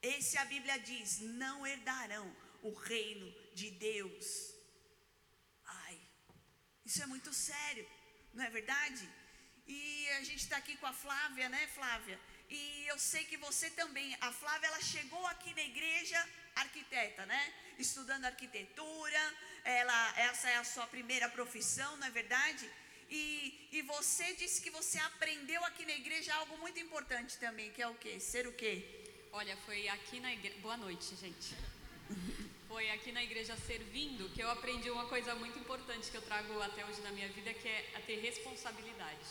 [0.01, 4.53] Esse a Bíblia diz: não herdarão o reino de Deus.
[5.65, 5.99] Ai,
[6.85, 7.89] isso é muito sério,
[8.33, 9.09] não é verdade?
[9.67, 12.19] E a gente está aqui com a Flávia, né, Flávia?
[12.49, 14.15] E eu sei que você também.
[14.21, 16.23] A Flávia, ela chegou aqui na igreja
[16.55, 17.53] arquiteta, né?
[17.79, 19.33] Estudando arquitetura.
[19.63, 22.69] Ela, essa é a sua primeira profissão, não é verdade?
[23.09, 27.81] E, e você disse que você aprendeu aqui na igreja algo muito importante também, que
[27.81, 28.19] é o quê?
[28.19, 29.03] Ser o quê?
[29.31, 30.57] Olha, foi aqui na igreja.
[30.59, 31.55] Boa noite, gente.
[32.67, 36.61] Foi aqui na igreja servindo que eu aprendi uma coisa muito importante que eu trago
[36.61, 39.25] até hoje na minha vida, que é a ter responsabilidade.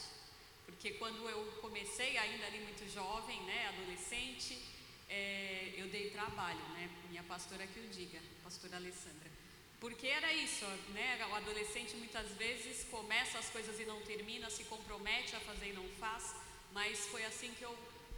[0.75, 4.59] Porque quando eu comecei, ainda ali muito jovem, né, adolescente,
[5.09, 6.91] é, eu dei trabalho, né?
[7.09, 9.31] Minha pastora que o diga, pastora Alessandra.
[9.79, 11.25] Porque era isso, né?
[11.31, 15.73] O adolescente muitas vezes começa as coisas e não termina, se compromete a fazer e
[15.75, 16.35] não faz,
[16.73, 17.77] mas foi assim que eu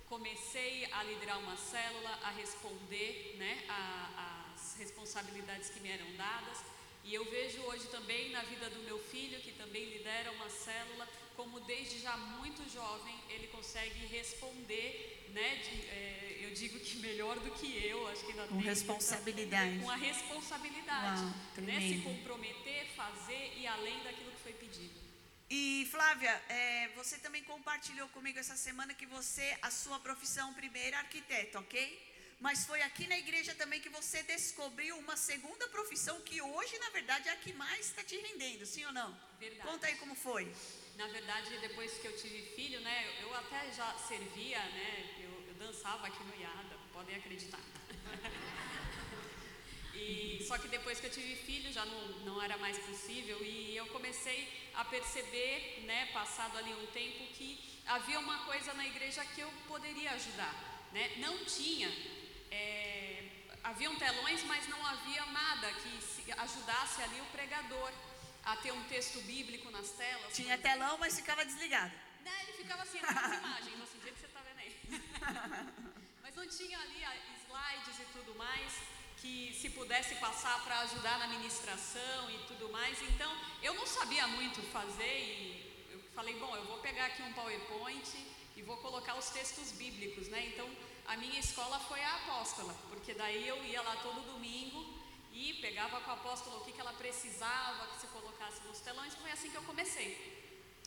[0.09, 3.65] comecei a liderar uma célula, a responder, né,
[4.57, 6.76] as responsabilidades que me eram dadas.
[7.07, 11.09] E eu vejo hoje também na vida do meu filho, que também lidera uma célula,
[11.37, 15.55] como desde já muito jovem ele consegue responder, né?
[15.55, 19.79] De, é, eu digo que melhor do que eu, acho que ainda Com tem responsabilidade.
[19.79, 21.81] com a responsabilidade, Uau, né?
[21.81, 25.07] Se comprometer, fazer e além daquilo que foi pedido.
[25.49, 30.99] E Flávia, é, você também compartilhou comigo essa semana que você, a sua profissão primeira
[30.99, 32.06] arquiteto, ok?
[32.39, 36.91] Mas foi aqui na igreja também que você descobriu uma segunda profissão que hoje, na
[36.91, 39.17] verdade, é a que mais está te rendendo, sim ou não?
[39.41, 39.69] Verdade.
[39.69, 40.53] Conta aí como foi.
[40.97, 45.55] Na verdade, depois que eu tive filho, né, eu até já servia, né, eu, eu
[45.55, 47.61] dançava aqui no IADA, podem acreditar.
[49.95, 53.75] e, só que depois que eu tive filho já não, não era mais possível e
[53.77, 59.25] eu comecei a perceber, né, passado ali um tempo, que havia uma coisa na igreja
[59.25, 60.55] que eu poderia ajudar.
[60.93, 61.13] Né?
[61.19, 61.91] Não tinha,
[62.57, 63.25] é,
[63.65, 67.93] haviam telões, mas não havia nada que ajudasse ali o pregador
[68.45, 70.33] a ter um texto bíblico nas telas.
[70.33, 71.93] Tinha telão, mas ficava desligado.
[72.25, 74.73] Né, ele ficava assim, nas imagens, assim, do jeito que você está vendo aí.
[76.23, 77.01] mas não tinha ali
[77.45, 78.73] slides e tudo mais
[79.21, 83.01] que se pudesse passar para ajudar na ministração e tudo mais.
[83.03, 83.31] Então,
[83.63, 88.09] eu não sabia muito fazer e eu falei, bom, eu vou pegar aqui um PowerPoint
[88.57, 90.47] e vou colocar os textos bíblicos, né?
[90.47, 90.69] Então,
[91.09, 94.81] a minha escola foi a apóstola, porque daí eu ia lá todo domingo
[95.33, 99.15] e pegava com a apóstola o que, que ela precisava que se colocasse nos telões.
[99.15, 100.11] Foi assim que eu comecei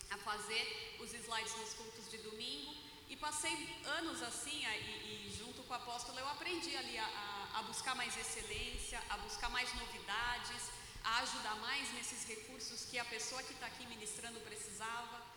[0.10, 2.74] a fazer os slides nos cultos de domingo
[3.08, 3.56] e passei
[3.98, 7.96] anos assim, e, e junto com a apóstola eu aprendi ali a, a, a buscar
[7.96, 10.72] mais excelência, a buscar mais novidades,
[11.04, 15.29] a ajudar mais nesses recursos que a pessoa que está aqui ministrando precisava.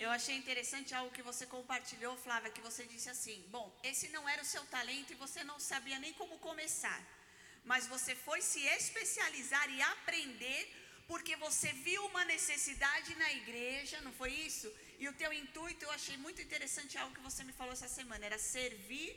[0.00, 4.28] Eu achei interessante algo que você compartilhou, Flávia, que você disse assim: bom, esse não
[4.28, 7.00] era o seu talento e você não sabia nem como começar
[7.70, 10.60] mas você foi se especializar e aprender
[11.06, 14.70] porque você viu uma necessidade na igreja, não foi isso?
[14.98, 18.26] E o teu intuito, eu achei muito interessante algo que você me falou essa semana,
[18.26, 19.10] era servir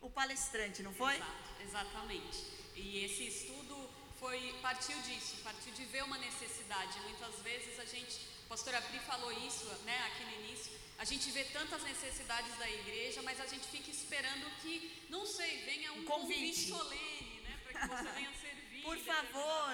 [0.00, 1.14] o palestrante, não foi?
[1.14, 2.38] Exato, exatamente.
[2.76, 3.76] E esse estudo
[4.20, 7.00] foi partiu disso, partiu de ver uma necessidade.
[7.00, 8.16] Muitas vezes a gente,
[8.48, 12.66] a pastora Pri falou isso, né, aqui no início, a gente vê tantas necessidades da
[12.66, 16.40] igreja, mas a gente fica esperando que, não sei, venha um, um convite.
[16.40, 18.80] convite solene para que você venha servir.
[18.88, 19.70] Por favor,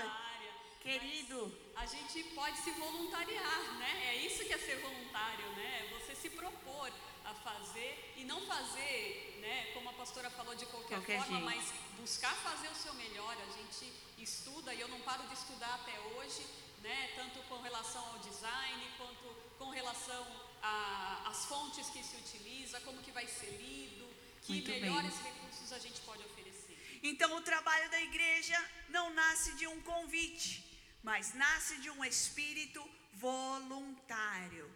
[0.82, 1.56] querido.
[1.72, 4.08] Mas a gente pode se voluntariar, né?
[4.08, 5.86] É isso que é ser voluntário, né?
[5.86, 6.92] É você se propor
[7.24, 9.70] a fazer e não fazer, né?
[9.72, 11.70] Como a pastora falou de qualquer, qualquer forma, jeito.
[11.70, 13.36] mas buscar fazer o seu melhor.
[13.40, 16.44] A gente estuda e eu não paro de estudar até hoje,
[16.84, 17.10] né?
[17.16, 19.26] Tanto com relação ao design quanto
[19.58, 20.24] com relação
[21.30, 24.06] às fontes que se utiliza, como que vai ser lido,
[24.42, 25.32] que Muito melhores bem.
[25.32, 26.76] recursos a gente pode oferecer.
[27.02, 28.58] Então, o trabalho da igreja
[28.88, 30.52] não nasce de um convite,
[31.02, 32.82] mas nasce de um espírito
[33.14, 34.66] voluntário.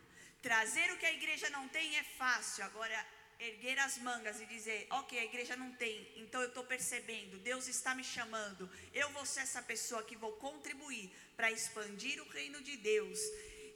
[0.42, 2.98] Trazer o que a igreja não tem é fácil, agora
[3.38, 7.68] erguer as mangas e dizer: Ok, a igreja não tem, então eu estou percebendo, Deus
[7.68, 12.60] está me chamando, eu vou ser essa pessoa que vou contribuir para expandir o reino
[12.62, 13.20] de Deus.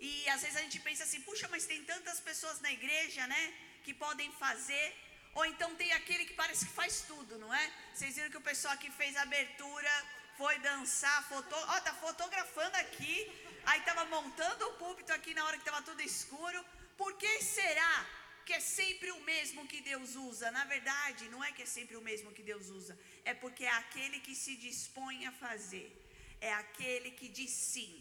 [0.01, 3.55] E às vezes a gente pensa assim: puxa, mas tem tantas pessoas na igreja, né,
[3.85, 4.95] que podem fazer
[5.35, 7.73] ou então tem aquele que parece que faz tudo, não é?
[7.95, 9.93] Vocês viram que o pessoal que fez a abertura
[10.37, 13.15] foi dançar, foto, ó, tá fotografando aqui,
[13.65, 16.65] aí tava montando o púlpito aqui na hora que tava tudo escuro.
[16.99, 18.07] Por que será
[18.47, 20.51] que é sempre o mesmo que Deus usa?
[20.51, 23.75] Na verdade, não é que é sempre o mesmo que Deus usa, é porque é
[23.83, 25.89] aquele que se dispõe a fazer,
[26.41, 27.93] é aquele que diz sim,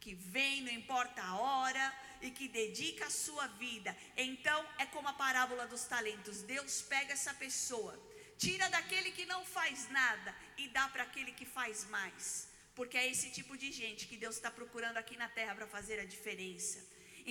[0.00, 1.86] que vem, não importa a hora,
[2.22, 3.96] e que dedica a sua vida.
[4.16, 7.94] Então, é como a parábola dos talentos: Deus pega essa pessoa,
[8.38, 12.48] tira daquele que não faz nada e dá para aquele que faz mais.
[12.74, 15.98] Porque é esse tipo de gente que Deus está procurando aqui na terra para fazer
[16.00, 16.78] a diferença.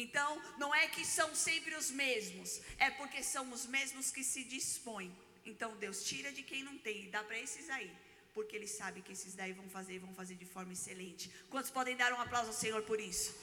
[0.01, 4.43] Então, não é que são sempre os mesmos, é porque são os mesmos que se
[4.43, 5.11] dispõem.
[5.45, 7.91] Então, Deus tira de quem não tem e dá para esses aí,
[8.33, 11.29] porque Ele sabe que esses daí vão fazer e vão fazer de forma excelente.
[11.49, 13.35] Quantos podem dar um aplauso ao Senhor por isso?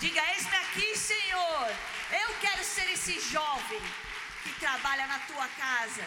[0.00, 1.68] Diga: Eis-me aqui, Senhor.
[2.22, 3.80] Eu quero ser esse jovem
[4.42, 6.06] que trabalha na tua casa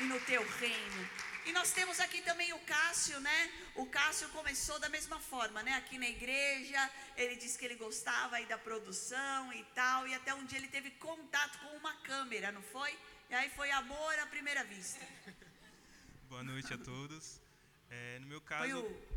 [0.00, 1.10] e no teu reino.
[1.46, 3.52] E nós temos aqui também o Cássio, né?
[3.74, 5.74] O Cássio começou da mesma forma, né?
[5.74, 10.34] Aqui na igreja, ele disse que ele gostava aí da produção e tal, e até
[10.34, 12.98] um dia ele teve contato com uma câmera, não foi?
[13.28, 15.06] E aí foi amor à primeira vista.
[16.30, 17.40] Boa noite a todos.
[17.90, 18.62] É, no meu caso.
[18.62, 19.14] Foi o...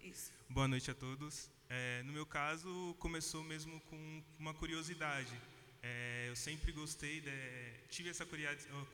[0.00, 0.32] Isso.
[0.48, 1.50] Boa noite a todos.
[1.68, 5.38] É, no meu caso, começou mesmo com uma curiosidade.
[5.82, 7.30] É, eu sempre gostei, de,
[7.90, 8.24] tive essa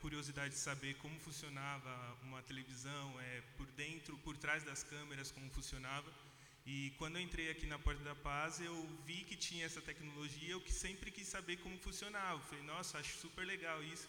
[0.01, 5.51] curiosidade de saber como funcionava uma televisão, é, por dentro, por trás das câmeras, como
[5.51, 6.11] funcionava.
[6.65, 8.75] E quando eu entrei aqui na Porta da Paz, eu
[9.05, 12.41] vi que tinha essa tecnologia, eu que sempre quis saber como funcionava.
[12.41, 14.09] falei, nossa, acho super legal isso.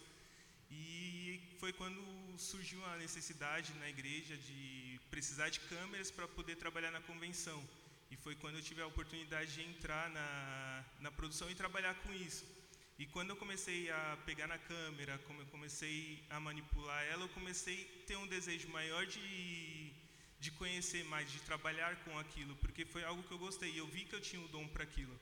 [0.70, 2.00] E foi quando
[2.38, 7.62] surgiu a necessidade na igreja de precisar de câmeras para poder trabalhar na convenção.
[8.10, 12.12] E foi quando eu tive a oportunidade de entrar na, na produção e trabalhar com
[12.12, 12.59] isso.
[13.00, 17.30] E quando eu comecei a pegar na câmera, como eu comecei a manipular ela, eu
[17.30, 19.90] comecei a ter um desejo maior de,
[20.38, 23.70] de conhecer mais, de trabalhar com aquilo, porque foi algo que eu gostei.
[23.80, 25.18] Eu vi que eu tinha o um dom para aquilo.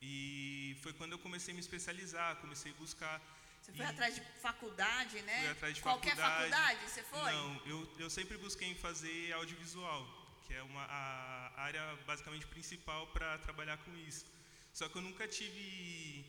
[0.00, 3.20] E foi quando eu comecei a me especializar, comecei a buscar.
[3.60, 5.40] Você foi atrás de faculdade, né?
[5.40, 6.50] Fui atrás de Qualquer faculdade.
[6.50, 7.32] faculdade você foi?
[7.32, 10.02] Não, eu, eu sempre busquei em fazer audiovisual,
[10.46, 14.24] que é uma, a área basicamente principal para trabalhar com isso.
[14.72, 16.24] Só que eu nunca tive,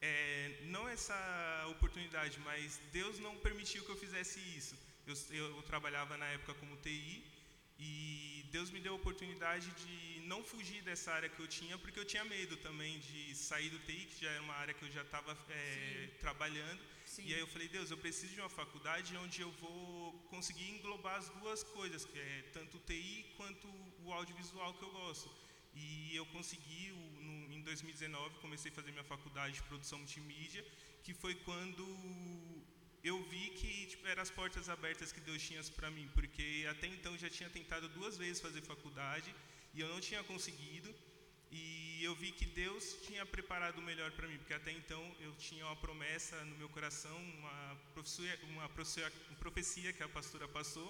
[0.00, 4.76] é, não essa oportunidade, mas Deus não permitiu que eu fizesse isso.
[5.06, 5.16] Eu,
[5.56, 7.24] eu trabalhava na época como TI
[7.78, 11.98] e Deus me deu a oportunidade de não fugir dessa área que eu tinha, porque
[11.98, 14.90] eu tinha medo também de sair do TI, que já era uma área que eu
[14.90, 16.80] já estava é, trabalhando.
[17.04, 17.24] Sim.
[17.26, 21.16] E aí eu falei, Deus, eu preciso de uma faculdade onde eu vou conseguir englobar
[21.16, 23.68] as duas coisas, que é tanto o TI quanto
[24.04, 25.30] o audiovisual que eu gosto.
[25.74, 27.07] E eu consegui, em
[27.68, 30.62] 2019, comecei a fazer minha faculdade de produção multimídia,
[31.04, 31.84] que foi quando
[33.10, 36.86] eu vi que tipo, eram as portas abertas que Deus tinha para mim, porque até
[36.86, 39.30] então já tinha tentado duas vezes fazer faculdade
[39.74, 40.90] e eu não tinha conseguido.
[41.50, 45.32] E eu vi que Deus tinha preparado o melhor para mim, porque até então eu
[45.46, 48.68] tinha uma promessa no meu coração, uma profecia, uma
[49.44, 50.88] profecia que a pastora passou,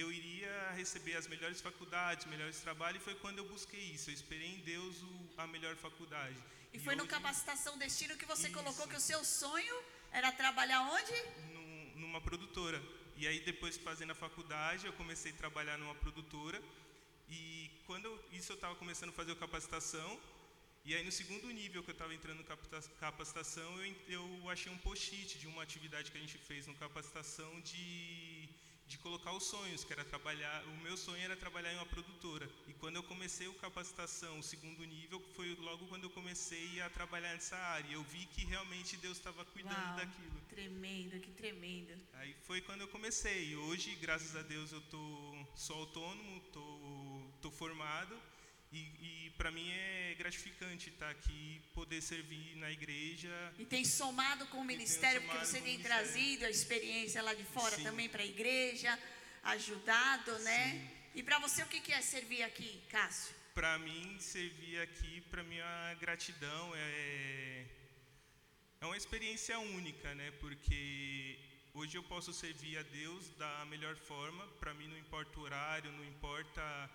[0.00, 4.10] eu iria receber as melhores faculdades, melhores trabalhos, e foi quando eu busquei isso.
[4.10, 6.38] Eu esperei em Deus o, a melhor faculdade.
[6.72, 8.56] E, e foi hoje, no Capacitação Destino que você isso.
[8.56, 9.76] colocou que o seu sonho
[10.12, 11.12] era trabalhar onde?
[11.54, 12.80] No, numa produtora.
[13.16, 16.62] E aí depois fazendo a faculdade, eu comecei a trabalhar numa produtora.
[17.28, 20.20] E quando eu, isso eu estava começando a fazer a capacitação,
[20.84, 24.78] e aí no segundo nível que eu estava entrando na capacitação, eu, eu achei um
[24.78, 28.37] post-it de uma atividade que a gente fez no capacitação de
[28.88, 32.48] de colocar os sonhos, que era trabalhar, o meu sonho era trabalhar em uma produtora.
[32.66, 36.88] E quando eu comecei o capacitação, o segundo nível, foi logo quando eu comecei a
[36.88, 37.92] trabalhar nessa área.
[37.92, 40.40] Eu vi que realmente Deus estava cuidando Uau, daquilo.
[40.48, 41.94] Tremendo, que tremendo.
[42.14, 43.54] Aí foi quando eu comecei.
[43.56, 46.78] Hoje, graças a Deus, eu tô sou autônomo, tô
[47.42, 48.16] tô formado
[48.72, 53.30] e, e para mim é gratificante estar tá aqui, poder servir na igreja.
[53.58, 57.76] E tem somado com o ministério, porque você tem trazido a experiência lá de fora
[57.76, 57.84] Sim.
[57.84, 58.98] também para a igreja,
[59.44, 60.72] ajudado, né?
[60.72, 60.98] Sim.
[61.14, 63.34] E para você, o que é servir aqui, Cássio?
[63.54, 67.64] Para mim, servir aqui, para mim, a gratidão é,
[68.80, 70.30] é uma experiência única, né?
[70.32, 71.38] Porque
[71.74, 74.46] hoje eu posso servir a Deus da melhor forma.
[74.60, 76.90] Para mim, não importa o horário, não importa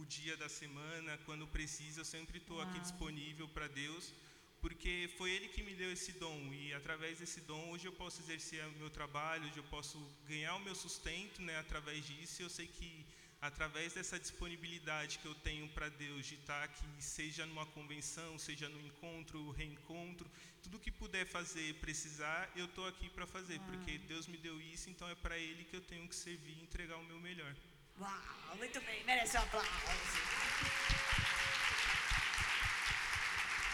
[0.00, 4.12] o dia da semana, quando precisa, eu sempre estou aqui disponível para Deus,
[4.60, 8.20] porque foi Ele que me deu esse dom e através desse dom hoje eu posso
[8.22, 12.42] exercer o meu trabalho, hoje eu posso ganhar o meu sustento, né, através disso.
[12.42, 13.06] Eu sei que
[13.40, 18.68] através dessa disponibilidade que eu tenho para Deus de estar aqui, seja numa convenção, seja
[18.68, 20.28] no encontro, reencontro,
[20.62, 24.90] tudo que puder fazer, precisar, eu estou aqui para fazer, porque Deus me deu isso,
[24.90, 27.54] então é para Ele que eu tenho que servir e entregar o meu melhor.
[28.00, 29.68] Uau, muito bem, merece um aplauso.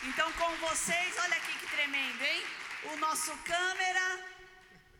[0.02, 2.42] Então, com vocês, olha aqui que tremendo, hein?
[2.84, 4.33] O nosso câmera,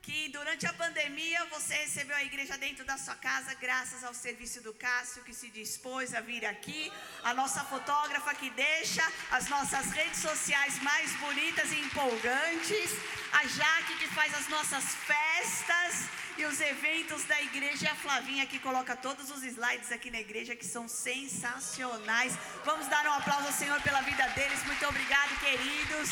[0.04, 4.60] que durante a pandemia você recebeu a igreja dentro da sua casa, graças ao serviço
[4.60, 6.92] do Cássio, que se dispôs a vir aqui.
[7.22, 12.90] A nossa fotógrafa que deixa as nossas redes sociais mais bonitas e empolgantes.
[13.32, 17.86] A Jaque que faz as nossas festas e os eventos da igreja.
[17.86, 22.36] E a Flavinha que coloca todos os slides aqui na igreja que são sensacionais.
[22.64, 24.62] Vamos dar um aplauso ao Senhor pela vida deles.
[24.66, 26.10] Muito obrigado, queridos.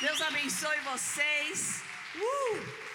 [0.00, 1.82] Deus abençoe vocês.
[2.16, 2.87] Uh!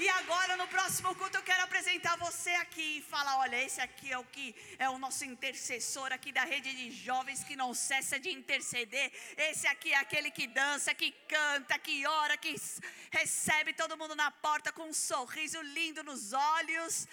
[0.00, 4.12] E agora, no próximo culto, eu quero apresentar você aqui e falar: olha, esse aqui
[4.12, 8.16] é o que é o nosso intercessor aqui da rede de jovens que não cessa
[8.16, 9.10] de interceder.
[9.36, 12.54] Esse aqui é aquele que dança, que canta, que ora, que
[13.10, 17.08] recebe todo mundo na porta com um sorriso lindo nos olhos.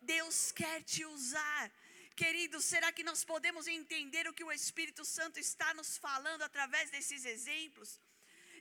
[0.00, 1.70] Deus quer te usar.
[2.16, 6.88] Queridos, será que nós podemos entender o que o Espírito Santo está nos falando através
[6.88, 8.00] desses exemplos?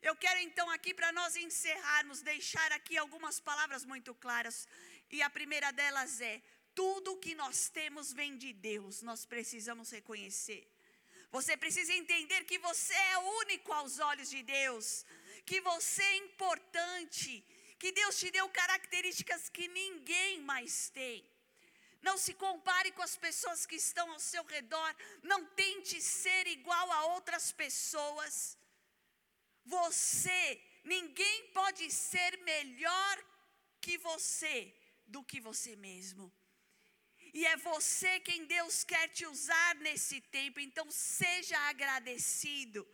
[0.09, 4.67] Eu quero então aqui para nós encerrarmos, deixar aqui algumas palavras muito claras.
[5.15, 6.35] E a primeira delas é:
[6.79, 10.61] tudo que nós temos vem de Deus, nós precisamos reconhecer.
[11.31, 15.03] Você precisa entender que você é único aos olhos de Deus,
[15.43, 17.43] que você é importante,
[17.79, 21.25] que Deus te deu características que ninguém mais tem.
[22.07, 26.91] Não se compare com as pessoas que estão ao seu redor, não tente ser igual
[26.91, 28.55] a outras pessoas.
[29.65, 33.25] Você, ninguém pode ser melhor
[33.81, 34.73] que você
[35.07, 36.31] do que você mesmo.
[37.33, 42.87] E é você quem Deus quer te usar nesse tempo, então seja agradecido.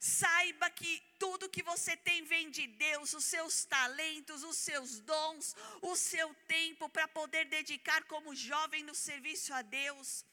[0.00, 5.54] Saiba que tudo que você tem vem de Deus, os seus talentos, os seus dons,
[5.80, 10.24] o seu tempo para poder dedicar como jovem no serviço a Deus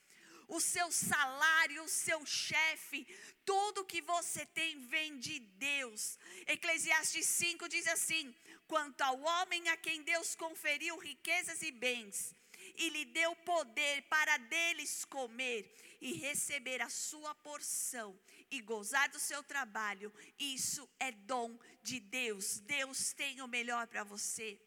[0.52, 3.08] o seu salário, o seu chefe,
[3.46, 6.20] tudo que você tem vem de Deus.
[6.46, 8.36] Eclesiastes 5 diz assim:
[8.68, 12.36] quanto ao homem a quem Deus conferiu riquezas e bens,
[12.76, 19.20] e lhe deu poder para deles comer e receber a sua porção e gozar do
[19.20, 22.60] seu trabalho, isso é dom de Deus.
[22.60, 24.60] Deus tem o melhor para você.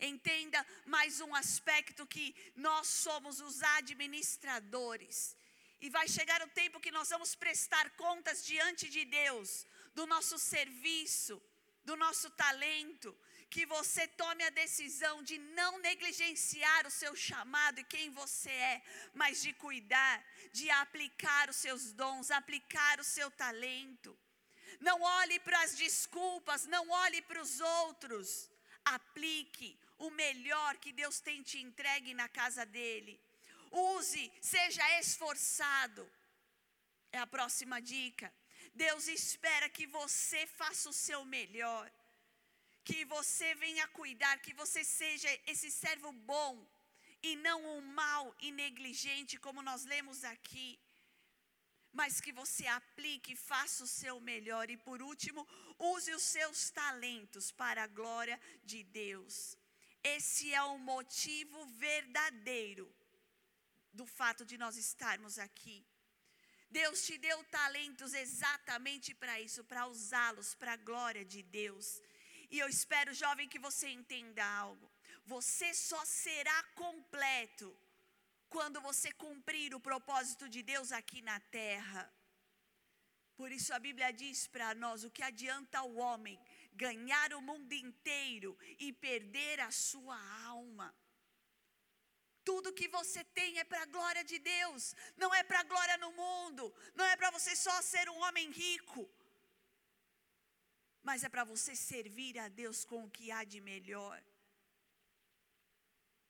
[0.00, 5.36] Entenda mais um aspecto que nós somos os administradores.
[5.80, 10.38] E vai chegar o tempo que nós vamos prestar contas diante de Deus do nosso
[10.38, 11.40] serviço,
[11.84, 13.16] do nosso talento,
[13.50, 18.82] que você tome a decisão de não negligenciar o seu chamado e quem você é,
[19.14, 24.16] mas de cuidar, de aplicar os seus dons, aplicar o seu talento.
[24.80, 28.50] Não olhe para as desculpas, não olhe para os outros.
[28.84, 33.20] Aplique o melhor que Deus tem te entregue na casa dele.
[33.70, 36.10] Use, seja esforçado.
[37.12, 38.32] É a próxima dica.
[38.74, 41.90] Deus espera que você faça o seu melhor
[42.88, 46.52] que você venha cuidar, que você seja esse servo bom
[47.22, 50.80] e não um mau e negligente, como nós lemos aqui.
[51.92, 55.46] Mas que você aplique, faça o seu melhor e, por último,
[55.78, 59.57] use os seus talentos para a glória de Deus.
[60.02, 62.94] Esse é o motivo verdadeiro
[63.92, 65.84] do fato de nós estarmos aqui.
[66.70, 72.00] Deus te deu talentos exatamente para isso, para usá-los para a glória de Deus.
[72.50, 74.90] E eu espero, jovem, que você entenda algo.
[75.24, 77.76] Você só será completo
[78.48, 82.12] quando você cumprir o propósito de Deus aqui na terra.
[83.36, 86.38] Por isso a Bíblia diz para nós: o que adianta o homem
[86.84, 90.18] ganhar o mundo inteiro e perder a sua
[90.54, 90.88] alma?
[92.48, 94.82] Tudo que você tem é para a glória de Deus,
[95.22, 96.64] não é para a glória no mundo,
[96.94, 99.02] não é para você só ser um homem rico
[101.08, 104.22] mas é para você servir a Deus com o que há de melhor.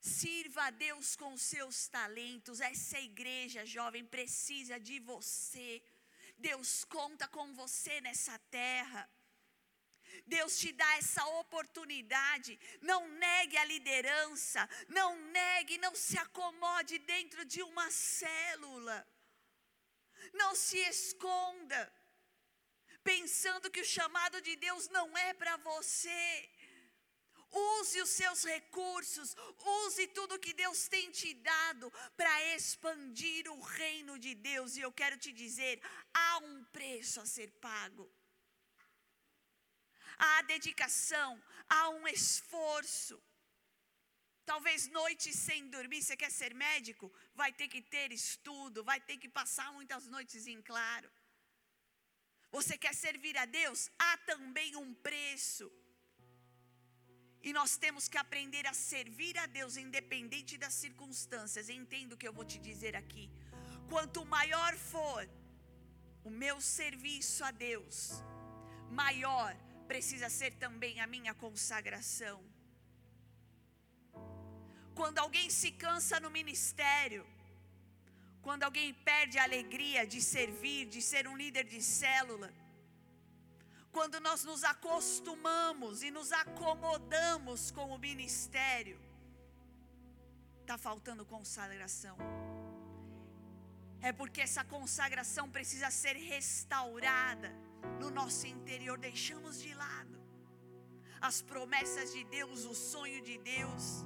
[0.00, 2.60] Sirva a Deus com os seus talentos.
[2.60, 5.82] Essa igreja jovem precisa de você.
[6.36, 9.10] Deus conta com você nessa terra.
[10.26, 12.58] Deus te dá essa oportunidade.
[12.80, 14.68] Não negue a liderança.
[14.88, 19.06] Não negue, não se acomode dentro de uma célula.
[20.32, 21.92] Não se esconda
[23.02, 26.50] pensando que o chamado de Deus não é para você.
[27.50, 29.34] Use os seus recursos,
[29.84, 34.76] use tudo que Deus tem te dado para expandir o reino de Deus.
[34.76, 35.80] E eu quero te dizer:
[36.12, 38.10] há um preço a ser pago.
[40.18, 41.30] Há dedicação,
[41.68, 43.16] há um esforço.
[44.44, 47.12] Talvez noites sem dormir, você quer ser médico?
[47.34, 51.10] Vai ter que ter estudo, vai ter que passar muitas noites em claro.
[52.50, 53.90] Você quer servir a Deus?
[53.98, 55.70] Há também um preço.
[57.42, 61.68] E nós temos que aprender a servir a Deus, independente das circunstâncias.
[61.68, 63.30] Entendo o que eu vou te dizer aqui.
[63.88, 65.28] Quanto maior for
[66.24, 68.22] o meu serviço a Deus,
[68.90, 69.54] maior
[69.92, 72.38] precisa ser também a minha consagração.
[74.98, 77.24] Quando alguém se cansa no ministério,
[78.46, 82.50] quando alguém perde a alegria de servir, de ser um líder de célula,
[83.96, 88.98] quando nós nos acostumamos e nos acomodamos com o ministério,
[90.60, 92.16] está faltando consagração.
[94.00, 97.50] É porque essa consagração precisa ser restaurada
[98.00, 100.18] no nosso interior, deixamos de lado
[101.20, 104.04] as promessas de Deus, o sonho de Deus.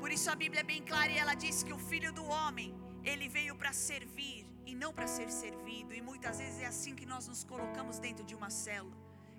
[0.00, 2.74] Por isso a Bíblia é bem clara e ela diz que o filho do homem,
[3.04, 5.94] ele veio para servir e não para ser servido.
[5.94, 8.96] E muitas vezes é assim que nós nos colocamos dentro de uma célula.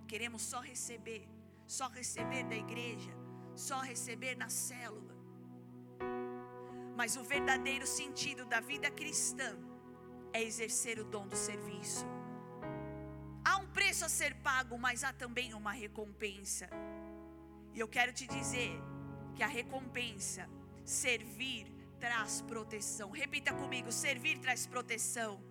[0.07, 1.27] Queremos só receber,
[1.65, 3.11] só receber da igreja,
[3.55, 5.13] só receber na célula.
[6.95, 9.57] Mas o verdadeiro sentido da vida cristã
[10.33, 12.05] é exercer o dom do serviço.
[13.45, 16.67] Há um preço a ser pago, mas há também uma recompensa.
[17.73, 18.73] E eu quero te dizer
[19.35, 20.49] que a recompensa,
[20.83, 23.11] servir, traz proteção.
[23.11, 25.41] Repita comigo: servir traz proteção.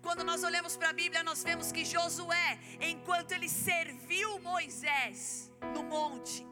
[0.00, 5.82] Quando nós olhamos para a Bíblia, nós vemos que Josué, enquanto ele serviu Moisés no
[5.82, 6.46] monte,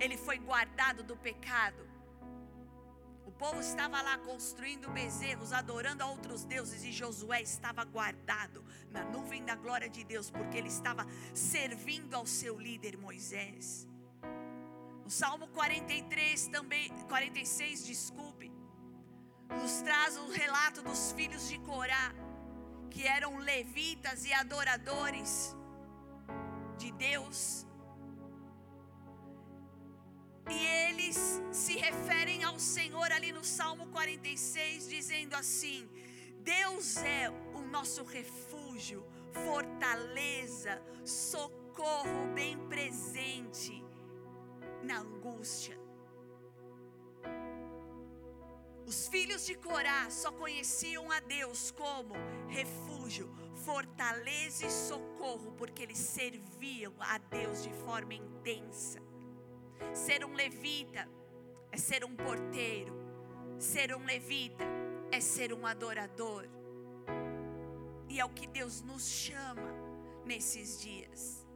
[0.00, 1.89] ele foi guardado do pecado.
[3.40, 9.42] Povo estava lá construindo bezerros, adorando a outros deuses, e Josué estava guardado na nuvem
[9.42, 13.88] da glória de Deus, porque ele estava servindo ao seu líder Moisés.
[15.06, 18.52] O Salmo 43 também, 46, desculpe,
[19.48, 22.12] nos traz o um relato dos filhos de Corá,
[22.90, 25.56] que eram levitas e adoradores
[26.76, 27.66] de Deus.
[30.50, 35.88] E eles se referem ao Senhor ali no Salmo 46, dizendo assim:
[36.38, 43.84] Deus é o nosso refúgio, fortaleza, socorro bem presente
[44.82, 45.78] na angústia.
[48.86, 52.14] Os filhos de Corá só conheciam a Deus como
[52.48, 53.32] refúgio,
[53.64, 59.09] fortaleza e socorro, porque eles serviam a Deus de forma intensa.
[59.92, 61.08] Ser um levita
[61.72, 62.94] é ser um porteiro,
[63.58, 64.64] ser um levita
[65.10, 66.46] é ser um adorador.
[68.08, 69.72] E é o que Deus nos chama
[70.24, 71.46] nesses dias.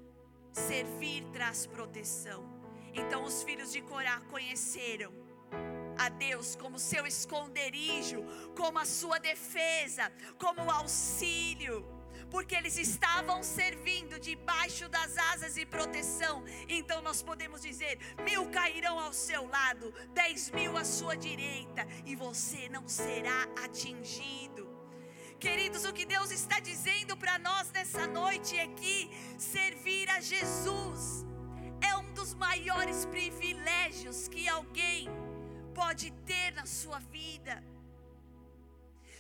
[0.53, 2.45] Servir traz proteção.
[2.93, 5.13] Então os filhos de Corá conheceram
[5.99, 8.25] a Deus como seu esconderijo,
[8.57, 11.85] como a sua defesa, como auxílio,
[12.35, 16.43] porque eles estavam servindo debaixo das asas e proteção.
[16.69, 17.97] Então nós podemos dizer:
[18.29, 24.65] mil cairão ao seu lado, dez mil à sua direita, e você não será atingido.
[25.39, 29.09] Queridos, o que Deus está dizendo para nós nessa noite é que
[29.39, 31.25] servir a Jesus
[31.81, 35.09] é um dos maiores privilégios que alguém
[35.73, 37.63] pode ter na sua vida.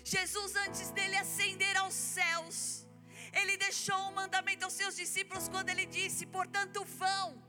[0.02, 2.83] Jesus, antes dele ascender aos céus,
[3.40, 7.42] ele deixou um mandamento aos seus discípulos quando ele disse: Portanto, vão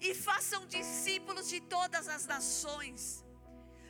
[0.00, 3.24] e façam discípulos de todas as nações,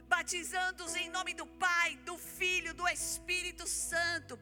[0.07, 4.39] batizando-os em nome do Pai, do Filho, do Espírito Santo,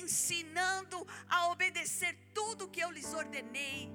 [0.00, 3.90] ensinando a obedecer tudo que eu lhes ordenei.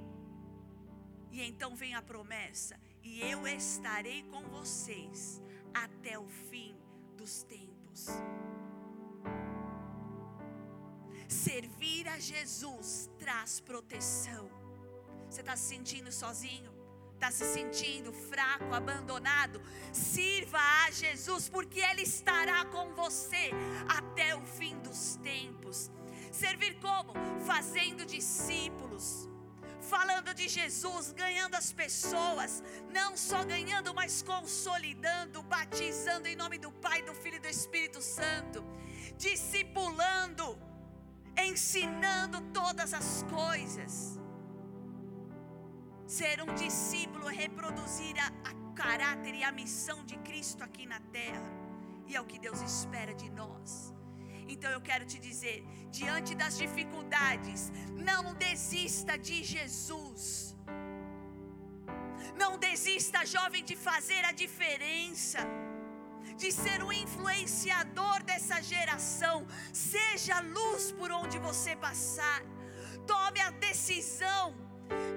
[1.32, 5.41] E então vem a promessa: e eu estarei com vocês
[5.74, 6.76] até o fim
[7.18, 8.08] dos tempos.
[11.28, 14.50] Servir a Jesus traz proteção.
[15.30, 16.72] Você está se sentindo sozinho?
[17.14, 19.62] Está se sentindo fraco, abandonado?
[19.92, 23.52] Sirva a Jesus, porque Ele estará com você
[23.88, 25.90] até o fim dos tempos.
[26.32, 27.14] Servir como?
[27.46, 29.30] Fazendo discípulos
[29.84, 36.72] falando de Jesus, ganhando as pessoas, não só ganhando, mas consolidando, batizando em nome do
[36.72, 38.64] Pai, do Filho e do Espírito Santo,
[39.18, 40.58] discipulando,
[41.38, 44.20] ensinando todas as coisas.
[46.06, 51.00] Ser um discípulo é reproduzir a, a caráter e a missão de Cristo aqui na
[51.00, 51.52] terra,
[52.08, 53.94] e é o que Deus espera de nós.
[54.48, 60.56] Então eu quero te dizer, diante das dificuldades, não desista de Jesus.
[62.38, 65.40] Não desista, jovem, de fazer a diferença,
[66.36, 69.46] de ser um influenciador dessa geração.
[69.72, 72.42] Seja luz por onde você passar.
[73.07, 74.56] Tome a decisão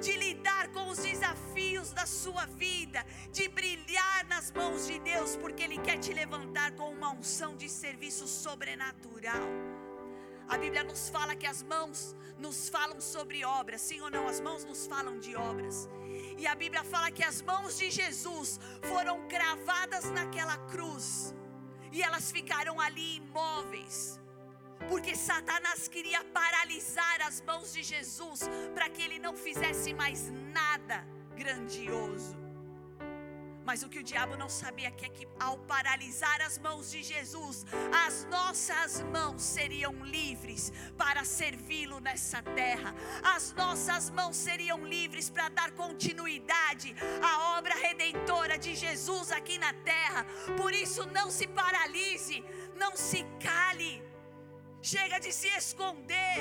[0.00, 5.62] de lidar com os desafios da sua vida, de brilhar nas mãos de Deus, porque
[5.62, 9.46] Ele quer te levantar com uma unção de serviço sobrenatural.
[10.48, 14.28] A Bíblia nos fala que as mãos nos falam sobre obras, sim ou não?
[14.28, 15.88] As mãos nos falam de obras.
[16.36, 21.34] E a Bíblia fala que as mãos de Jesus foram cravadas naquela cruz,
[21.92, 24.20] e elas ficaram ali imóveis
[24.88, 28.40] porque Satanás queria paralisar as mãos de Jesus
[28.74, 31.04] para que ele não fizesse mais nada
[31.34, 32.45] grandioso.
[33.66, 37.66] Mas o que o diabo não sabia é que ao paralisar as mãos de Jesus,
[38.06, 42.94] as nossas mãos seriam livres para servi-lo nessa terra.
[43.34, 49.72] As nossas mãos seriam livres para dar continuidade à obra redentora de Jesus aqui na
[49.72, 50.24] terra.
[50.56, 52.44] Por isso não se paralise,
[52.76, 53.94] não se cale.
[54.80, 56.38] Chega de se esconder.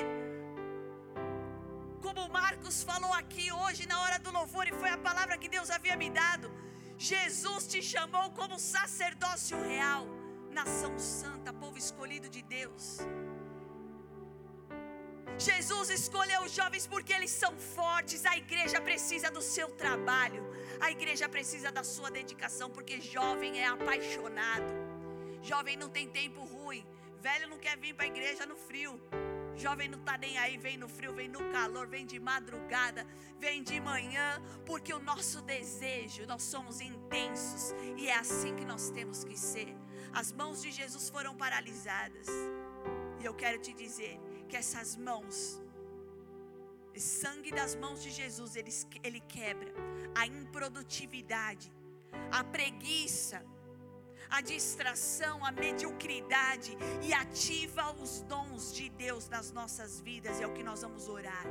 [2.03, 5.71] Como Marcos falou aqui hoje na hora do louvor, e foi a palavra que Deus
[5.71, 6.64] havia me dado.
[6.97, 10.07] Jesus te chamou como sacerdócio real,
[10.49, 12.99] nação santa, povo escolhido de Deus.
[15.37, 18.25] Jesus escolheu os jovens porque eles são fortes.
[18.25, 20.43] A igreja precisa do seu trabalho.
[20.79, 24.73] A igreja precisa da sua dedicação, porque jovem é apaixonado.
[25.41, 26.85] Jovem não tem tempo ruim.
[27.19, 29.01] Velho não quer vir para a igreja no frio.
[29.57, 33.05] Jovem não está nem aí, vem no frio, vem no calor, vem de madrugada,
[33.39, 38.89] vem de manhã, porque o nosso desejo, nós somos intensos e é assim que nós
[38.89, 39.75] temos que ser.
[40.13, 42.27] As mãos de Jesus foram paralisadas,
[43.19, 44.19] e eu quero te dizer
[44.49, 45.61] que essas mãos,
[46.95, 48.71] o sangue das mãos de Jesus, ele,
[49.03, 49.73] ele quebra
[50.13, 51.71] a improdutividade,
[52.31, 53.45] a preguiça,
[54.29, 60.41] a distração, a mediocridade e ativa os dons de Deus nas nossas vidas.
[60.41, 61.45] É o que nós vamos orar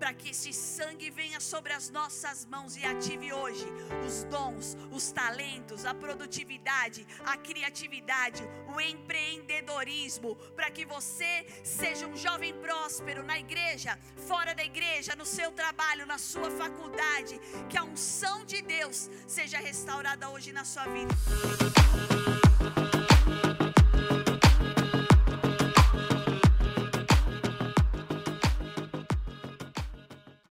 [0.00, 3.66] para que esse sangue venha sobre as nossas mãos e ative hoje
[4.06, 8.42] os dons, os talentos, a produtividade, a criatividade,
[8.74, 15.26] o empreendedorismo, para que você seja um jovem próspero na igreja, fora da igreja, no
[15.26, 20.86] seu trabalho, na sua faculdade, que a unção de Deus seja restaurada hoje na sua
[20.86, 22.39] vida.